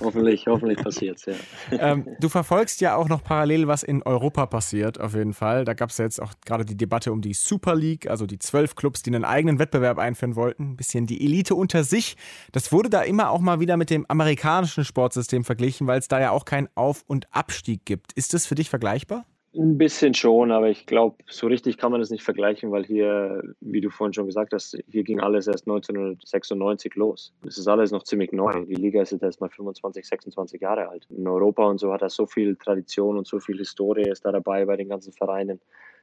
hoffentlich, 0.00 0.46
hoffentlich 0.46 0.78
passiert's, 0.78 1.26
ja. 1.26 1.34
ähm, 1.72 2.06
du 2.20 2.28
verfolgst 2.28 2.80
ja 2.80 2.96
auch 2.96 3.08
noch 3.08 3.22
parallel, 3.22 3.66
was 3.66 3.82
in 3.82 4.02
Europa 4.02 4.46
passiert, 4.46 5.00
auf 5.00 5.14
jeden 5.14 5.32
Fall. 5.32 5.64
Da 5.64 5.74
gab 5.74 5.90
es 5.90 5.98
ja 5.98 6.04
jetzt 6.04 6.22
auch 6.22 6.32
gerade 6.44 6.64
die 6.64 6.76
Debatte 6.76 7.12
um 7.12 7.20
die 7.20 7.34
Super 7.34 7.74
League, 7.74 8.08
also 8.08 8.26
die 8.26 8.38
zwölf 8.38 8.76
Clubs, 8.76 9.02
die 9.02 9.10
einen 9.10 9.24
eigenen 9.24 9.58
Wettbewerb 9.58 9.98
einführen 9.98 10.36
wollten. 10.36 10.72
Ein 10.72 10.76
bisschen 10.76 11.06
die 11.06 11.24
Elite 11.24 11.54
unter 11.54 11.84
sich. 11.84 12.16
Das 12.52 12.72
wurde 12.72 12.90
da 12.90 13.02
immer 13.02 13.30
auch 13.30 13.40
mal 13.40 13.60
wieder 13.60 13.76
mit 13.76 13.90
dem 13.90 14.06
amerikanischen 14.08 14.84
Sportsystem 14.84 15.44
verglichen, 15.44 15.86
weil 15.86 15.98
es 15.98 16.08
da 16.08 16.20
ja 16.20 16.30
auch 16.30 16.44
keinen 16.44 16.68
Auf- 16.74 17.04
und 17.06 17.26
Abstieg 17.34 17.84
gibt. 17.84 18.12
Ist 18.12 18.34
das 18.34 18.46
für 18.46 18.54
dich 18.54 18.70
vergleichbar? 18.70 19.24
Ein 19.58 19.76
bisschen 19.76 20.14
schon, 20.14 20.52
aber 20.52 20.68
ich 20.68 20.86
glaube, 20.86 21.16
so 21.26 21.48
richtig 21.48 21.78
kann 21.78 21.90
man 21.90 22.00
das 22.00 22.10
nicht 22.10 22.22
vergleichen, 22.22 22.70
weil 22.70 22.84
hier, 22.84 23.42
wie 23.60 23.80
du 23.80 23.90
vorhin 23.90 24.14
schon 24.14 24.26
gesagt 24.26 24.52
hast, 24.52 24.78
hier 24.86 25.02
ging 25.02 25.18
alles 25.18 25.48
erst 25.48 25.66
1996 25.66 26.94
los. 26.94 27.34
Das 27.42 27.58
ist 27.58 27.66
alles 27.66 27.90
noch 27.90 28.04
ziemlich 28.04 28.30
neu. 28.30 28.64
Die 28.66 28.76
Liga 28.76 29.02
ist 29.02 29.10
jetzt 29.10 29.24
erst 29.24 29.40
mal 29.40 29.48
25, 29.48 30.06
26 30.06 30.60
Jahre 30.60 30.88
alt. 30.88 31.08
In 31.10 31.26
Europa 31.26 31.64
und 31.64 31.78
so 31.78 31.92
hat 31.92 32.02
er 32.02 32.08
so 32.08 32.26
viel 32.26 32.54
Tradition 32.54 33.18
und 33.18 33.26
so 33.26 33.40
viel 33.40 33.58
Historie 33.58 34.08
ist 34.08 34.24
da 34.24 34.30
dabei 34.30 34.64
bei 34.64 34.76
den 34.76 34.88
ganzen 34.88 35.12
Vereinen. 35.12 35.60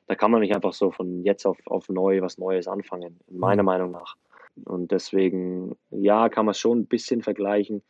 Da 0.08 0.16
kann 0.16 0.32
man 0.32 0.42
nicht 0.42 0.54
einfach 0.54 0.74
so 0.74 0.92
von 0.92 1.24
jetzt 1.24 1.46
auf, 1.46 1.58
auf 1.66 1.88
neu 1.88 2.22
was 2.22 2.38
Neues 2.38 2.68
anfangen, 2.68 3.22
meiner 3.32 3.64
mhm. 3.64 3.68
Meinung 3.68 3.92
nach. 3.92 4.18
Und 4.66 4.92
deswegen, 4.92 5.78
ja, 5.92 6.28
kann 6.28 6.46
man 6.46 6.52
es 6.52 6.60
schon 6.60 6.80
ein 6.80 6.88
bisschen 6.88 7.22
vergleichen, 7.22 7.84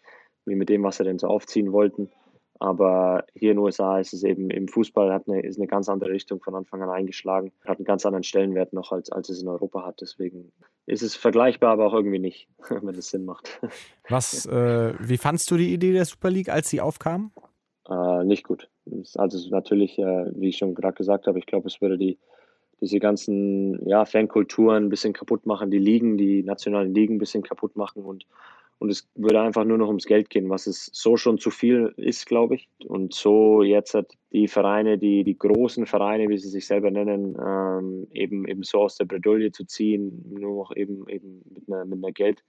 wie 0.46 0.54
mit 0.54 0.70
dem, 0.70 0.84
was 0.84 0.98
sie 0.98 1.04
denn 1.06 1.18
so 1.18 1.26
aufziehen 1.26 1.72
wollten. 1.72 2.12
Aber 2.60 3.26
hier 3.34 3.52
in 3.52 3.58
den 3.58 3.64
USA 3.64 4.00
ist 4.00 4.14
es 4.14 4.24
eben 4.24 4.50
im 4.50 4.68
Fußball 4.68 5.12
hat 5.12 5.28
eine, 5.28 5.42
ist 5.42 5.58
eine 5.58 5.68
ganz 5.68 5.90
andere 5.90 6.12
Richtung 6.12 6.42
von 6.42 6.56
Anfang 6.56 6.82
an 6.82 6.90
eingeschlagen, 6.90 7.52
hat 7.66 7.78
einen 7.78 7.86
ganz 7.86 8.06
anderen 8.06 8.24
Stellenwert 8.24 8.72
noch 8.72 8.92
als, 8.92 9.12
als 9.12 9.30
es 9.30 9.42
in 9.42 9.48
Europa 9.50 9.86
hat. 9.86 10.00
Deswegen 10.02 10.52
ist 10.86 11.04
es 11.04 11.16
vergleichbar, 11.16 11.72
aber 11.72 11.88
auch 11.88 11.94
irgendwie 11.94 12.20
nicht, 12.20 12.48
wenn 12.70 12.96
es 12.96 13.10
Sinn 13.10 13.26
macht. 13.26 13.60
Was, 14.10 14.46
äh, 14.46 14.94
wie 15.00 15.18
fandst 15.18 15.52
du 15.52 15.58
die 15.58 15.74
Idee 15.74 15.94
der 15.94 16.06
Super 16.06 16.30
League, 16.30 16.50
als 16.50 16.70
sie 16.70 16.80
aufkam? 16.80 17.32
Äh, 17.90 18.24
nicht 18.24 18.44
gut. 18.44 18.70
Also 19.16 19.50
natürlich, 19.50 20.00
äh, 20.00 20.26
wie 20.36 20.50
ich 20.50 20.58
schon 20.58 20.76
gerade 20.76 20.96
gesagt 20.96 21.28
habe, 21.28 21.40
ich 21.40 21.46
glaube, 21.46 21.68
es 21.68 21.82
würde 21.82 21.98
die 21.98 22.18
diese 22.82 23.00
ganzen 23.00 23.88
ja, 23.88 24.06
Fankulturen 24.06 24.86
ein 24.86 24.90
bisschen 24.90 25.14
kaputt 25.14 25.46
machen, 25.46 25.72
die 25.72 25.80
Ligen, 25.80 26.18
die 26.18 26.44
nationalen 26.44 26.94
Ligen 26.94 27.16
ein 27.16 27.20
bisschen 27.20 27.44
kaputt 27.44 27.76
machen 27.76 28.04
und 28.04 28.26
und 28.80 28.90
es 28.90 29.08
würde 29.16 29.42
einfach 29.42 29.64
nur 29.64 29.78
noch 29.78 29.88
ums 29.88 30.06
Geld 30.06 30.30
gehen, 30.30 30.50
was 30.50 30.68
es 30.68 30.90
so 30.94 31.18
schon 31.18 31.38
zu 31.38 31.50
viel 31.50 31.94
ist, 31.98 32.26
glaube 32.26 32.56
ich. 32.56 32.70
Und 32.86 33.14
so 33.14 33.64
jetzt 33.64 33.94
hat 33.94 34.14
die 34.32 34.48
Vereine, 34.48 34.98
die, 34.98 35.24
die 35.24 35.38
großen 35.38 35.86
Vereine, 35.86 36.30
wie 36.30 36.38
sie 36.38 36.50
sich 36.50 36.68
selber 36.68 36.92
nennen, 36.92 37.38
ähm, 37.40 38.08
eben, 38.12 38.48
eben 38.48 38.64
so 38.64 38.80
aus 38.82 38.98
der 38.98 39.06
Bredouille 39.06 39.52
zu 39.52 39.66
ziehen, 39.66 40.26
nur 40.30 40.56
noch 40.56 40.76
eben, 40.76 41.08
eben 41.08 41.42
mit 41.54 41.64
einer, 41.68 41.86
mit 41.86 42.04
einer 42.04 42.12
Geld, 42.12 42.44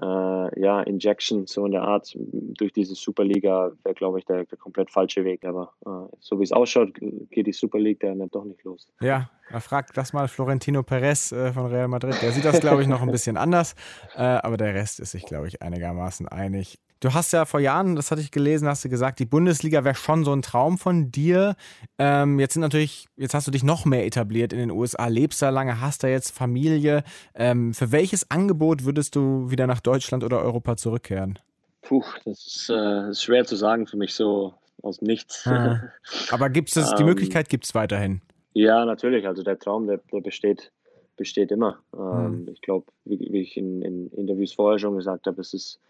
äh, 0.00 0.60
ja, 0.60 0.80
Injection, 0.82 1.46
so 1.46 1.66
in 1.66 1.72
der 1.72 1.82
Art, 1.82 2.16
durch 2.16 2.72
diese 2.72 2.94
Superliga 2.94 3.72
wäre, 3.84 3.94
glaube 3.94 4.18
ich, 4.18 4.24
der, 4.24 4.44
der, 4.44 4.58
komplett 4.58 4.90
falsche 4.90 5.24
Weg. 5.24 5.44
Aber 5.44 5.72
äh, 5.84 6.16
so 6.20 6.38
wie 6.38 6.44
es 6.44 6.52
ausschaut, 6.52 6.94
geht 7.30 7.46
die 7.46 7.52
Super 7.52 7.78
League 7.78 8.00
dann 8.00 8.26
doch 8.30 8.44
nicht 8.44 8.62
los. 8.64 8.88
Ja, 9.00 9.30
fragt 9.60 9.96
das 9.96 10.12
mal 10.12 10.28
Florentino 10.28 10.82
Perez 10.82 11.32
äh, 11.32 11.52
von 11.52 11.66
Real 11.66 11.88
Madrid. 11.88 12.16
Der 12.22 12.32
sieht 12.32 12.44
das, 12.44 12.60
glaube 12.60 12.82
ich, 12.82 12.88
noch 12.88 13.02
ein 13.02 13.10
bisschen 13.10 13.36
anders. 13.36 13.74
Äh, 14.16 14.22
aber 14.22 14.56
der 14.56 14.74
Rest 14.74 15.00
ist 15.00 15.12
sich, 15.12 15.26
glaube 15.26 15.48
ich, 15.48 15.60
einigermaßen 15.62 16.26
einig. 16.28 16.78
Du 17.02 17.12
hast 17.14 17.32
ja 17.32 17.46
vor 17.46 17.58
Jahren, 17.58 17.96
das 17.96 18.12
hatte 18.12 18.20
ich 18.20 18.30
gelesen, 18.30 18.68
hast 18.68 18.84
du 18.84 18.88
gesagt, 18.88 19.18
die 19.18 19.24
Bundesliga 19.24 19.82
wäre 19.82 19.96
schon 19.96 20.24
so 20.24 20.32
ein 20.32 20.40
Traum 20.40 20.78
von 20.78 21.10
dir. 21.10 21.56
Ähm, 21.98 22.38
jetzt 22.38 22.52
sind 22.52 22.60
natürlich, 22.60 23.08
jetzt 23.16 23.34
hast 23.34 23.44
du 23.48 23.50
dich 23.50 23.64
noch 23.64 23.84
mehr 23.84 24.06
etabliert 24.06 24.52
in 24.52 24.60
den 24.60 24.70
USA, 24.70 25.08
lebst 25.08 25.42
da 25.42 25.50
lange, 25.50 25.80
hast 25.80 26.04
da 26.04 26.08
jetzt 26.08 26.30
Familie. 26.30 27.02
Ähm, 27.34 27.74
für 27.74 27.90
welches 27.90 28.30
Angebot 28.30 28.84
würdest 28.84 29.16
du 29.16 29.50
wieder 29.50 29.66
nach 29.66 29.80
Deutschland 29.80 30.22
oder 30.22 30.42
Europa 30.42 30.76
zurückkehren? 30.76 31.40
Puh, 31.80 32.04
das 32.24 32.46
ist, 32.46 32.70
äh, 32.70 33.10
ist 33.10 33.24
schwer 33.24 33.44
zu 33.46 33.56
sagen 33.56 33.88
für 33.88 33.96
mich 33.96 34.14
so 34.14 34.54
aus 34.80 35.02
nichts. 35.02 35.44
Ja. 35.44 35.82
Aber 36.30 36.50
gibt 36.50 36.68
es 36.68 36.94
die 36.94 37.02
ähm, 37.02 37.08
Möglichkeit, 37.08 37.48
gibt 37.48 37.64
es 37.64 37.74
weiterhin? 37.74 38.20
Ja, 38.52 38.84
natürlich. 38.84 39.26
Also 39.26 39.42
der 39.42 39.58
Traum, 39.58 39.88
der, 39.88 39.98
der 40.12 40.20
besteht, 40.20 40.70
besteht 41.16 41.50
immer. 41.50 41.80
Ähm, 41.92 42.42
mhm. 42.42 42.48
Ich 42.52 42.60
glaube, 42.60 42.86
wie, 43.04 43.18
wie, 43.18 43.40
ich 43.40 43.56
in, 43.56 43.82
in 43.82 44.06
Interviews 44.12 44.52
vorher 44.52 44.78
schon 44.78 44.94
gesagt 44.94 45.26
habe, 45.26 45.40
es 45.40 45.52
ist 45.52 45.80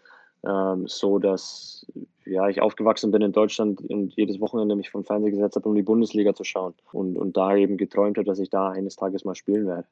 ähm, 0.45 0.87
so, 0.87 1.19
dass 1.19 1.85
ja, 2.25 2.47
ich 2.49 2.61
aufgewachsen 2.61 3.11
bin 3.11 3.21
in 3.21 3.31
Deutschland 3.31 3.81
und 3.81 4.13
jedes 4.13 4.39
Wochenende 4.39 4.75
mich 4.75 4.89
vom 4.89 5.03
Fernseher 5.03 5.31
gesetzt 5.31 5.55
habe, 5.55 5.67
um 5.67 5.75
die 5.75 5.83
Bundesliga 5.83 6.33
zu 6.33 6.43
schauen 6.43 6.73
und, 6.91 7.17
und 7.17 7.37
da 7.37 7.55
eben 7.55 7.77
geträumt 7.77 8.17
habe, 8.17 8.25
dass 8.25 8.39
ich 8.39 8.49
da 8.49 8.69
eines 8.69 8.95
Tages 8.95 9.25
mal 9.25 9.35
spielen 9.35 9.67
werde. 9.67 9.85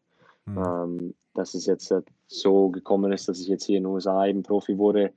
Mhm. 0.45 0.57
Ähm, 0.57 1.13
dass 1.33 1.53
es 1.53 1.65
jetzt 1.65 1.93
so 2.27 2.69
gekommen 2.69 3.11
ist, 3.11 3.29
dass 3.29 3.39
ich 3.39 3.47
jetzt 3.47 3.65
hier 3.65 3.77
in 3.77 3.83
den 3.83 3.93
USA 3.93 4.25
eben 4.25 4.43
Profi 4.43 4.77
wurde, 4.77 5.13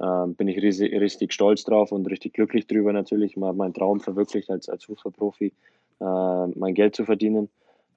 ähm, 0.00 0.34
bin 0.34 0.48
ich 0.48 0.62
riesig, 0.62 0.92
richtig 0.92 1.32
stolz 1.32 1.64
drauf 1.64 1.92
und 1.92 2.06
richtig 2.06 2.32
glücklich 2.34 2.66
drüber 2.66 2.92
natürlich. 2.92 3.36
Ich 3.36 3.42
habe 3.42 3.56
meinen 3.56 3.74
Traum 3.74 4.00
verwirklicht, 4.00 4.48
als, 4.50 4.68
als 4.68 4.84
Fußballprofi 4.84 5.52
äh, 6.00 6.46
mein 6.54 6.74
Geld 6.74 6.94
zu 6.94 7.04
verdienen 7.04 7.48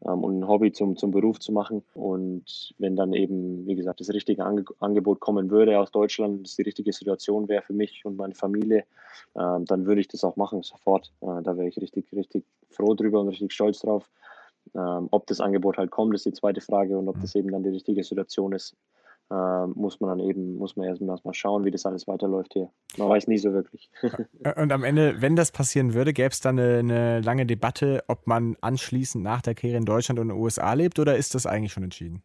ähm, 0.06 0.24
und 0.24 0.40
ein 0.40 0.48
Hobby 0.48 0.72
zum, 0.72 0.96
zum 0.98 1.12
Beruf 1.12 1.40
zu 1.40 1.52
machen. 1.52 1.84
Und 1.94 2.74
wenn 2.78 2.96
dann 2.96 3.14
eben, 3.14 3.66
wie 3.68 3.76
gesagt, 3.76 4.00
das 4.00 4.10
richtige 4.10 4.46
Ange 4.46 4.66
Angebot 4.80 5.20
kommen 5.20 5.50
würde 5.50 5.80
aus 5.80 5.92
Deutschland, 5.92 6.46
das 6.46 6.56
die 6.56 6.64
richtige 6.64 6.94
Situation 6.94 7.48
wäre 7.48 7.62
für 7.62 7.74
mich 7.74 8.06
und 8.06 8.18
meine 8.18 8.36
Familie, 8.36 8.80
äh, 9.36 9.60
dann 9.62 9.86
würde 9.86 10.02
ich 10.02 10.08
das 10.08 10.24
auch 10.24 10.36
machen, 10.36 10.64
sofort. 10.64 11.12
Äh, 11.22 11.42
da 11.44 11.58
wäre 11.58 11.68
ich 11.68 11.78
richtig, 11.78 12.12
richtig 12.14 12.46
froh 12.70 12.94
drüber 12.94 13.22
und 13.22 13.30
richtig 13.30 13.54
stolz 13.54 13.80
drauf. 13.80 14.10
Ähm, 14.76 15.08
ob 15.12 15.28
das 15.28 15.42
Angebot 15.42 15.78
halt 15.78 15.92
kommt, 15.92 16.14
ist 16.14 16.26
die 16.26 16.34
zweite 16.34 16.62
Frage 16.62 16.98
und 16.98 17.08
ob 17.08 17.20
das 17.20 17.36
eben 17.36 17.52
dann 17.52 17.64
die 17.64 17.70
richtige 17.70 18.04
Situation 18.04 18.54
ist, 18.54 18.76
äh, 19.32 19.67
muss 19.67 20.00
man 20.02 20.17
dann 20.17 20.28
eben, 20.28 20.56
muss 20.56 20.76
man 20.76 20.88
erstmal 20.88 21.17
erst 21.24 21.38
schauen, 21.38 21.63
wie 21.63 21.72
das 21.72 21.86
alles 21.86 22.08
weiterläuft 22.08 22.54
hier. 22.54 22.70
Man 22.98 23.10
weiß 23.10 23.28
nie 23.28 23.38
so 23.38 23.54
wirklich. 23.54 23.89
Und 24.58 24.72
am 24.72 24.84
Ende, 24.84 25.22
wenn 25.22 25.36
das 25.36 25.52
passieren 25.52 25.94
würde, 25.94 26.12
gäbe 26.12 26.30
es 26.30 26.41
dann 26.41 26.60
eine, 26.60 26.80
eine, 26.80 27.22
lange 27.22 27.46
Debatte, 27.46 28.04
ob 28.08 28.28
man 28.28 28.58
anschließend 28.60 29.24
nach 29.24 29.41
der 29.41 29.56
Karriere 29.56 29.78
in 29.78 29.86
Deutschland 29.86 30.20
und 30.20 30.30
in 30.30 30.36
den 30.36 30.41
USA 30.41 30.74
lebt 30.74 31.00
oder 31.00 31.15
ist 31.15 31.34
das 31.34 31.46
eigentlich 31.46 31.72
schon 31.72 31.84
entschieden? 31.84 32.22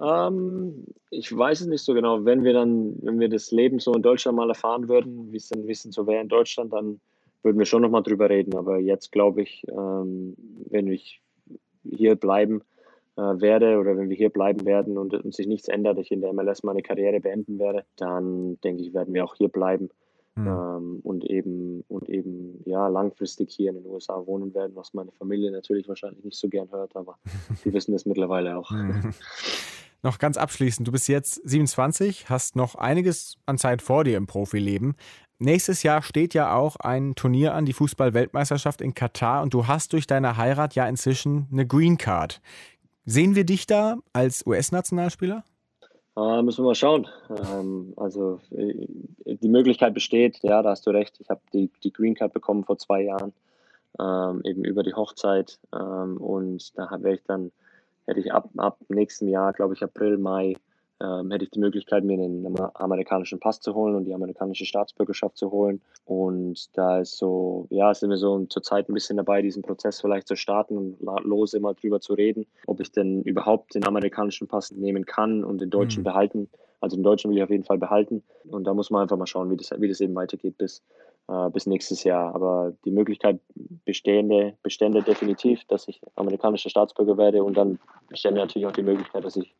Ähm, 0.00 0.84
ich 1.10 1.34
weiß 1.34 1.62
es 1.62 1.66
nicht 1.68 1.84
so 1.84 1.94
genau. 1.94 2.24
Wenn 2.24 2.44
wir 2.44 2.52
dann, 2.52 2.96
wenn 3.02 3.18
wir 3.18 3.30
das 3.30 3.50
Leben 3.50 3.78
so 3.78 3.94
in 3.94 4.02
Deutschland 4.02 4.36
mal 4.36 4.48
erfahren 4.48 4.88
würden, 4.88 5.32
wie 5.32 5.38
es 5.38 5.48
dann 5.48 5.66
wissen 5.66 5.90
so 5.90 6.06
wäre 6.06 6.20
in 6.20 6.28
Deutschland, 6.28 6.72
dann 6.72 7.00
würden 7.42 7.58
wir 7.58 7.66
schon 7.66 7.82
nochmal 7.82 8.02
drüber 8.02 8.28
reden. 8.28 8.56
Aber 8.56 8.78
jetzt 8.78 9.10
glaube 9.10 9.42
ich, 9.42 9.64
ähm, 9.68 10.34
wenn 10.68 10.86
ich 10.88 11.22
hier 11.82 12.14
bleiben, 12.14 12.60
äh, 12.60 12.62
werde 13.16 13.78
oder 13.78 13.96
wenn 13.96 14.08
wir 14.08 14.16
hier 14.16 14.30
bleiben 14.30 14.64
werden 14.64 14.96
und, 14.96 15.14
und, 15.14 15.34
sich 15.34 15.46
nichts 15.46 15.68
ändert, 15.68 15.98
ich 15.98 16.10
in 16.10 16.20
der 16.20 16.32
MLS 16.32 16.62
meine 16.62 16.82
Karriere 16.82 17.20
beenden 17.20 17.58
werde, 17.58 17.84
dann 17.96 18.58
denke 18.62 18.82
ich, 18.82 18.94
werden 18.94 19.12
wir 19.12 19.24
auch 19.24 19.34
hier 19.34 19.48
bleiben. 19.48 19.90
Mhm. 20.34 20.46
Ähm, 20.46 21.00
und 21.02 21.24
eben 21.24 21.84
und 21.88 22.08
eben 22.08 22.62
ja 22.64 22.88
langfristig 22.88 23.52
hier 23.52 23.68
in 23.68 23.76
den 23.76 23.86
USA 23.86 24.26
wohnen 24.26 24.54
werden, 24.54 24.72
was 24.74 24.94
meine 24.94 25.12
Familie 25.12 25.50
natürlich 25.50 25.88
wahrscheinlich 25.88 26.24
nicht 26.24 26.38
so 26.38 26.48
gern 26.48 26.70
hört, 26.70 26.96
aber 26.96 27.18
die 27.64 27.72
wissen 27.72 27.92
das 27.92 28.06
mittlerweile 28.06 28.56
auch. 28.56 28.70
Mhm. 28.70 29.12
Noch 30.04 30.18
ganz 30.18 30.36
abschließend, 30.36 30.88
du 30.88 30.92
bist 30.92 31.06
jetzt 31.06 31.34
27, 31.48 32.28
hast 32.28 32.56
noch 32.56 32.74
einiges 32.74 33.36
an 33.46 33.58
Zeit 33.58 33.82
vor 33.82 34.04
dir 34.04 34.16
im 34.16 34.26
Profileben. 34.26 34.96
Nächstes 35.38 35.82
Jahr 35.82 36.02
steht 36.02 36.34
ja 36.34 36.54
auch 36.54 36.76
ein 36.76 37.14
Turnier 37.14 37.54
an, 37.54 37.66
die 37.66 37.72
Fußball-Weltmeisterschaft 37.72 38.80
in 38.80 38.94
Katar 38.94 39.42
und 39.42 39.54
du 39.54 39.66
hast 39.66 39.92
durch 39.92 40.06
deine 40.06 40.36
Heirat 40.36 40.74
ja 40.74 40.88
inzwischen 40.88 41.48
eine 41.52 41.66
Green 41.66 41.98
Card. 41.98 42.40
Sehen 43.04 43.34
wir 43.34 43.44
dich 43.44 43.66
da 43.66 43.98
als 44.12 44.46
US-Nationalspieler? 44.46 45.44
Äh, 46.16 46.42
müssen 46.42 46.62
wir 46.62 46.68
mal 46.68 46.74
schauen. 46.74 47.08
Ähm, 47.30 47.94
also 47.96 48.38
äh, 48.50 48.86
die 49.24 49.48
Möglichkeit 49.48 49.94
besteht, 49.94 50.38
ja, 50.42 50.62
da 50.62 50.70
hast 50.70 50.86
du 50.86 50.90
recht. 50.90 51.16
Ich 51.20 51.30
habe 51.30 51.40
die, 51.52 51.70
die 51.82 51.92
Green 51.92 52.14
Card 52.14 52.32
bekommen 52.32 52.64
vor 52.64 52.78
zwei 52.78 53.02
Jahren, 53.02 53.32
ähm, 53.98 54.42
eben 54.44 54.64
über 54.64 54.82
die 54.82 54.94
Hochzeit. 54.94 55.58
Ähm, 55.74 56.18
und 56.18 56.76
da 56.78 56.90
wäre 57.02 57.14
ich 57.14 57.24
dann, 57.24 57.50
hätte 58.06 58.20
ich 58.20 58.32
ab, 58.32 58.50
ab 58.56 58.78
nächstem 58.88 59.28
Jahr, 59.28 59.52
glaube 59.52 59.74
ich, 59.74 59.82
April, 59.82 60.18
Mai, 60.18 60.54
ähm, 61.02 61.30
hätte 61.30 61.44
ich 61.44 61.50
die 61.50 61.58
Möglichkeit, 61.58 62.04
mir 62.04 62.14
einen 62.14 62.46
amerikanischen 62.74 63.40
Pass 63.40 63.60
zu 63.60 63.74
holen 63.74 63.94
und 63.94 64.04
die 64.04 64.14
amerikanische 64.14 64.64
Staatsbürgerschaft 64.64 65.36
zu 65.36 65.50
holen. 65.50 65.80
Und 66.04 66.76
da 66.76 67.00
ist 67.00 67.18
so, 67.18 67.66
ja, 67.70 67.92
sind 67.92 68.10
wir 68.10 68.16
so 68.16 68.44
zurzeit 68.46 68.88
ein 68.88 68.94
bisschen 68.94 69.16
dabei, 69.16 69.42
diesen 69.42 69.62
Prozess 69.62 70.00
vielleicht 70.00 70.28
zu 70.28 70.36
starten 70.36 70.78
und 70.78 70.96
lose 71.24 71.58
mal 71.60 71.74
drüber 71.74 72.00
zu 72.00 72.14
reden, 72.14 72.46
ob 72.66 72.80
ich 72.80 72.92
denn 72.92 73.22
überhaupt 73.22 73.74
den 73.74 73.84
amerikanischen 73.84 74.46
Pass 74.46 74.70
nehmen 74.70 75.04
kann 75.04 75.44
und 75.44 75.60
den 75.60 75.70
deutschen 75.70 76.02
mhm. 76.02 76.04
behalten. 76.04 76.48
Also 76.80 76.96
den 76.96 77.04
deutschen 77.04 77.30
will 77.30 77.38
ich 77.38 77.44
auf 77.44 77.50
jeden 77.50 77.64
Fall 77.64 77.78
behalten. 77.78 78.22
Und 78.50 78.64
da 78.64 78.74
muss 78.74 78.90
man 78.90 79.02
einfach 79.02 79.16
mal 79.16 79.26
schauen, 79.26 79.50
wie 79.50 79.56
das, 79.56 79.70
wie 79.78 79.88
das 79.88 80.00
eben 80.00 80.14
weitergeht 80.14 80.58
bis, 80.58 80.82
äh, 81.28 81.50
bis 81.50 81.66
nächstes 81.66 82.04
Jahr. 82.04 82.34
Aber 82.34 82.72
die 82.84 82.90
Möglichkeit 82.90 83.40
bestehende, 83.84 84.54
bestände 84.62 85.02
definitiv, 85.02 85.64
dass 85.66 85.88
ich 85.88 86.00
amerikanischer 86.16 86.70
Staatsbürger 86.70 87.16
werde 87.16 87.44
und 87.44 87.56
dann 87.56 87.78
bestände 88.08 88.40
natürlich 88.40 88.66
auch 88.66 88.72
die 88.72 88.82
Möglichkeit, 88.82 89.24
dass 89.24 89.36
ich 89.36 89.54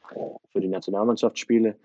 für 0.51 0.61
die 0.61 0.69
Nationalmannschaft 0.69 1.39
spiele. 1.39 1.77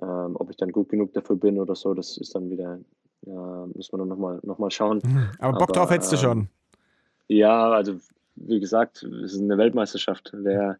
Ähm, 0.00 0.36
ob 0.36 0.50
ich 0.50 0.56
dann 0.56 0.72
gut 0.72 0.88
genug 0.88 1.12
dafür 1.12 1.36
bin 1.36 1.60
oder 1.60 1.74
so, 1.74 1.92
das 1.92 2.16
ist 2.16 2.34
dann 2.34 2.50
wieder, 2.50 2.78
ja, 3.26 3.66
muss 3.74 3.92
man 3.92 4.00
dann 4.00 4.08
nochmal 4.08 4.40
noch 4.42 4.58
mal 4.58 4.70
schauen. 4.70 5.00
Mhm. 5.04 5.28
Aber 5.38 5.58
Bock 5.58 5.70
Aber, 5.70 5.72
drauf 5.72 5.90
hättest 5.90 6.12
du 6.12 6.16
schon. 6.16 6.38
Ähm, 6.38 6.48
ja, 7.28 7.70
also 7.70 7.94
wie 8.34 8.60
gesagt, 8.60 9.02
es 9.02 9.34
ist 9.34 9.40
eine 9.40 9.58
Weltmeisterschaft. 9.58 10.32
Wer, 10.34 10.78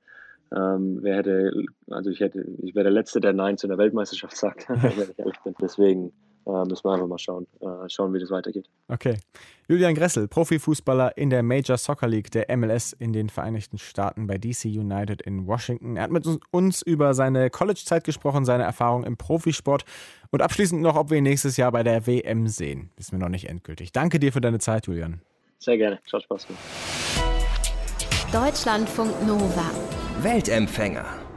ähm, 0.55 0.99
wer 1.03 1.17
hätte, 1.17 1.53
also 1.91 2.11
ich 2.11 2.21
hätte, 2.21 2.45
ich 2.63 2.75
wäre 2.75 2.85
der 2.85 2.93
Letzte, 2.93 3.21
der 3.21 3.33
Nein 3.33 3.59
zu 3.59 3.67
einer 3.67 3.79
Weltmeisterschaft 3.79 4.37
sagt, 4.37 4.69
wenn 4.69 5.11
ich 5.11 5.19
ehrlich 5.19 5.41
bin. 5.45 5.55
Deswegen 5.61 6.13
äh, 6.47 6.65
müssen 6.65 6.85
wir 6.85 6.93
einfach 6.93 7.07
mal 7.07 7.19
schauen, 7.19 7.47
äh, 7.61 7.89
schauen, 7.89 8.13
wie 8.13 8.19
das 8.19 8.31
weitergeht. 8.31 8.69
Okay. 8.89 9.19
Julian 9.69 9.95
Gressel, 9.95 10.29
Profifußballer 10.29 11.17
in 11.17 11.31
der 11.31 11.43
Major 11.43 11.79
Soccer 11.79 12.09
League 12.09 12.31
der 12.31 12.55
MLS 12.57 12.93
in 12.93 13.13
den 13.13 13.29
Vereinigten 13.29 13.79
Staaten 13.79 14.27
bei 14.27 14.39
DC 14.39 14.65
United 14.65 15.23
in 15.23 15.47
Washington. 15.47 15.97
Er 15.97 16.05
hat 16.05 16.11
mit 16.11 16.27
uns 16.51 16.83
über 16.83 17.15
seine 17.15 17.51
College-Zeit 17.51 18.05
gesprochen, 18.05 18.45
seine 18.45 18.65
Erfahrung 18.65 19.05
im 19.05 19.17
Profisport 19.17 19.85
und 20.31 20.43
abschließend 20.43 20.83
noch, 20.83 20.97
ob 20.97 21.11
wir 21.11 21.19
ihn 21.19 21.25
nächstes 21.25 21.57
Jahr 21.57 21.73
bei 21.73 21.83
der 21.83 22.07
WM 22.07 22.49
sehen. 22.49 22.91
Wissen 22.97 23.13
wir 23.13 23.19
noch 23.19 23.29
nicht 23.29 23.49
endgültig. 23.49 23.93
Danke 23.93 24.19
dir 24.19 24.33
für 24.33 24.41
deine 24.41 24.59
Zeit, 24.59 24.87
Julian. 24.87 25.23
Sehr 25.59 25.79
gerne. 25.79 26.01
Ciao, 26.09 26.21
Spaß. 26.21 26.49
Deutschlandfunk 28.33 29.27
Nova. 29.27 29.71
Weltempfänger. 30.23 31.32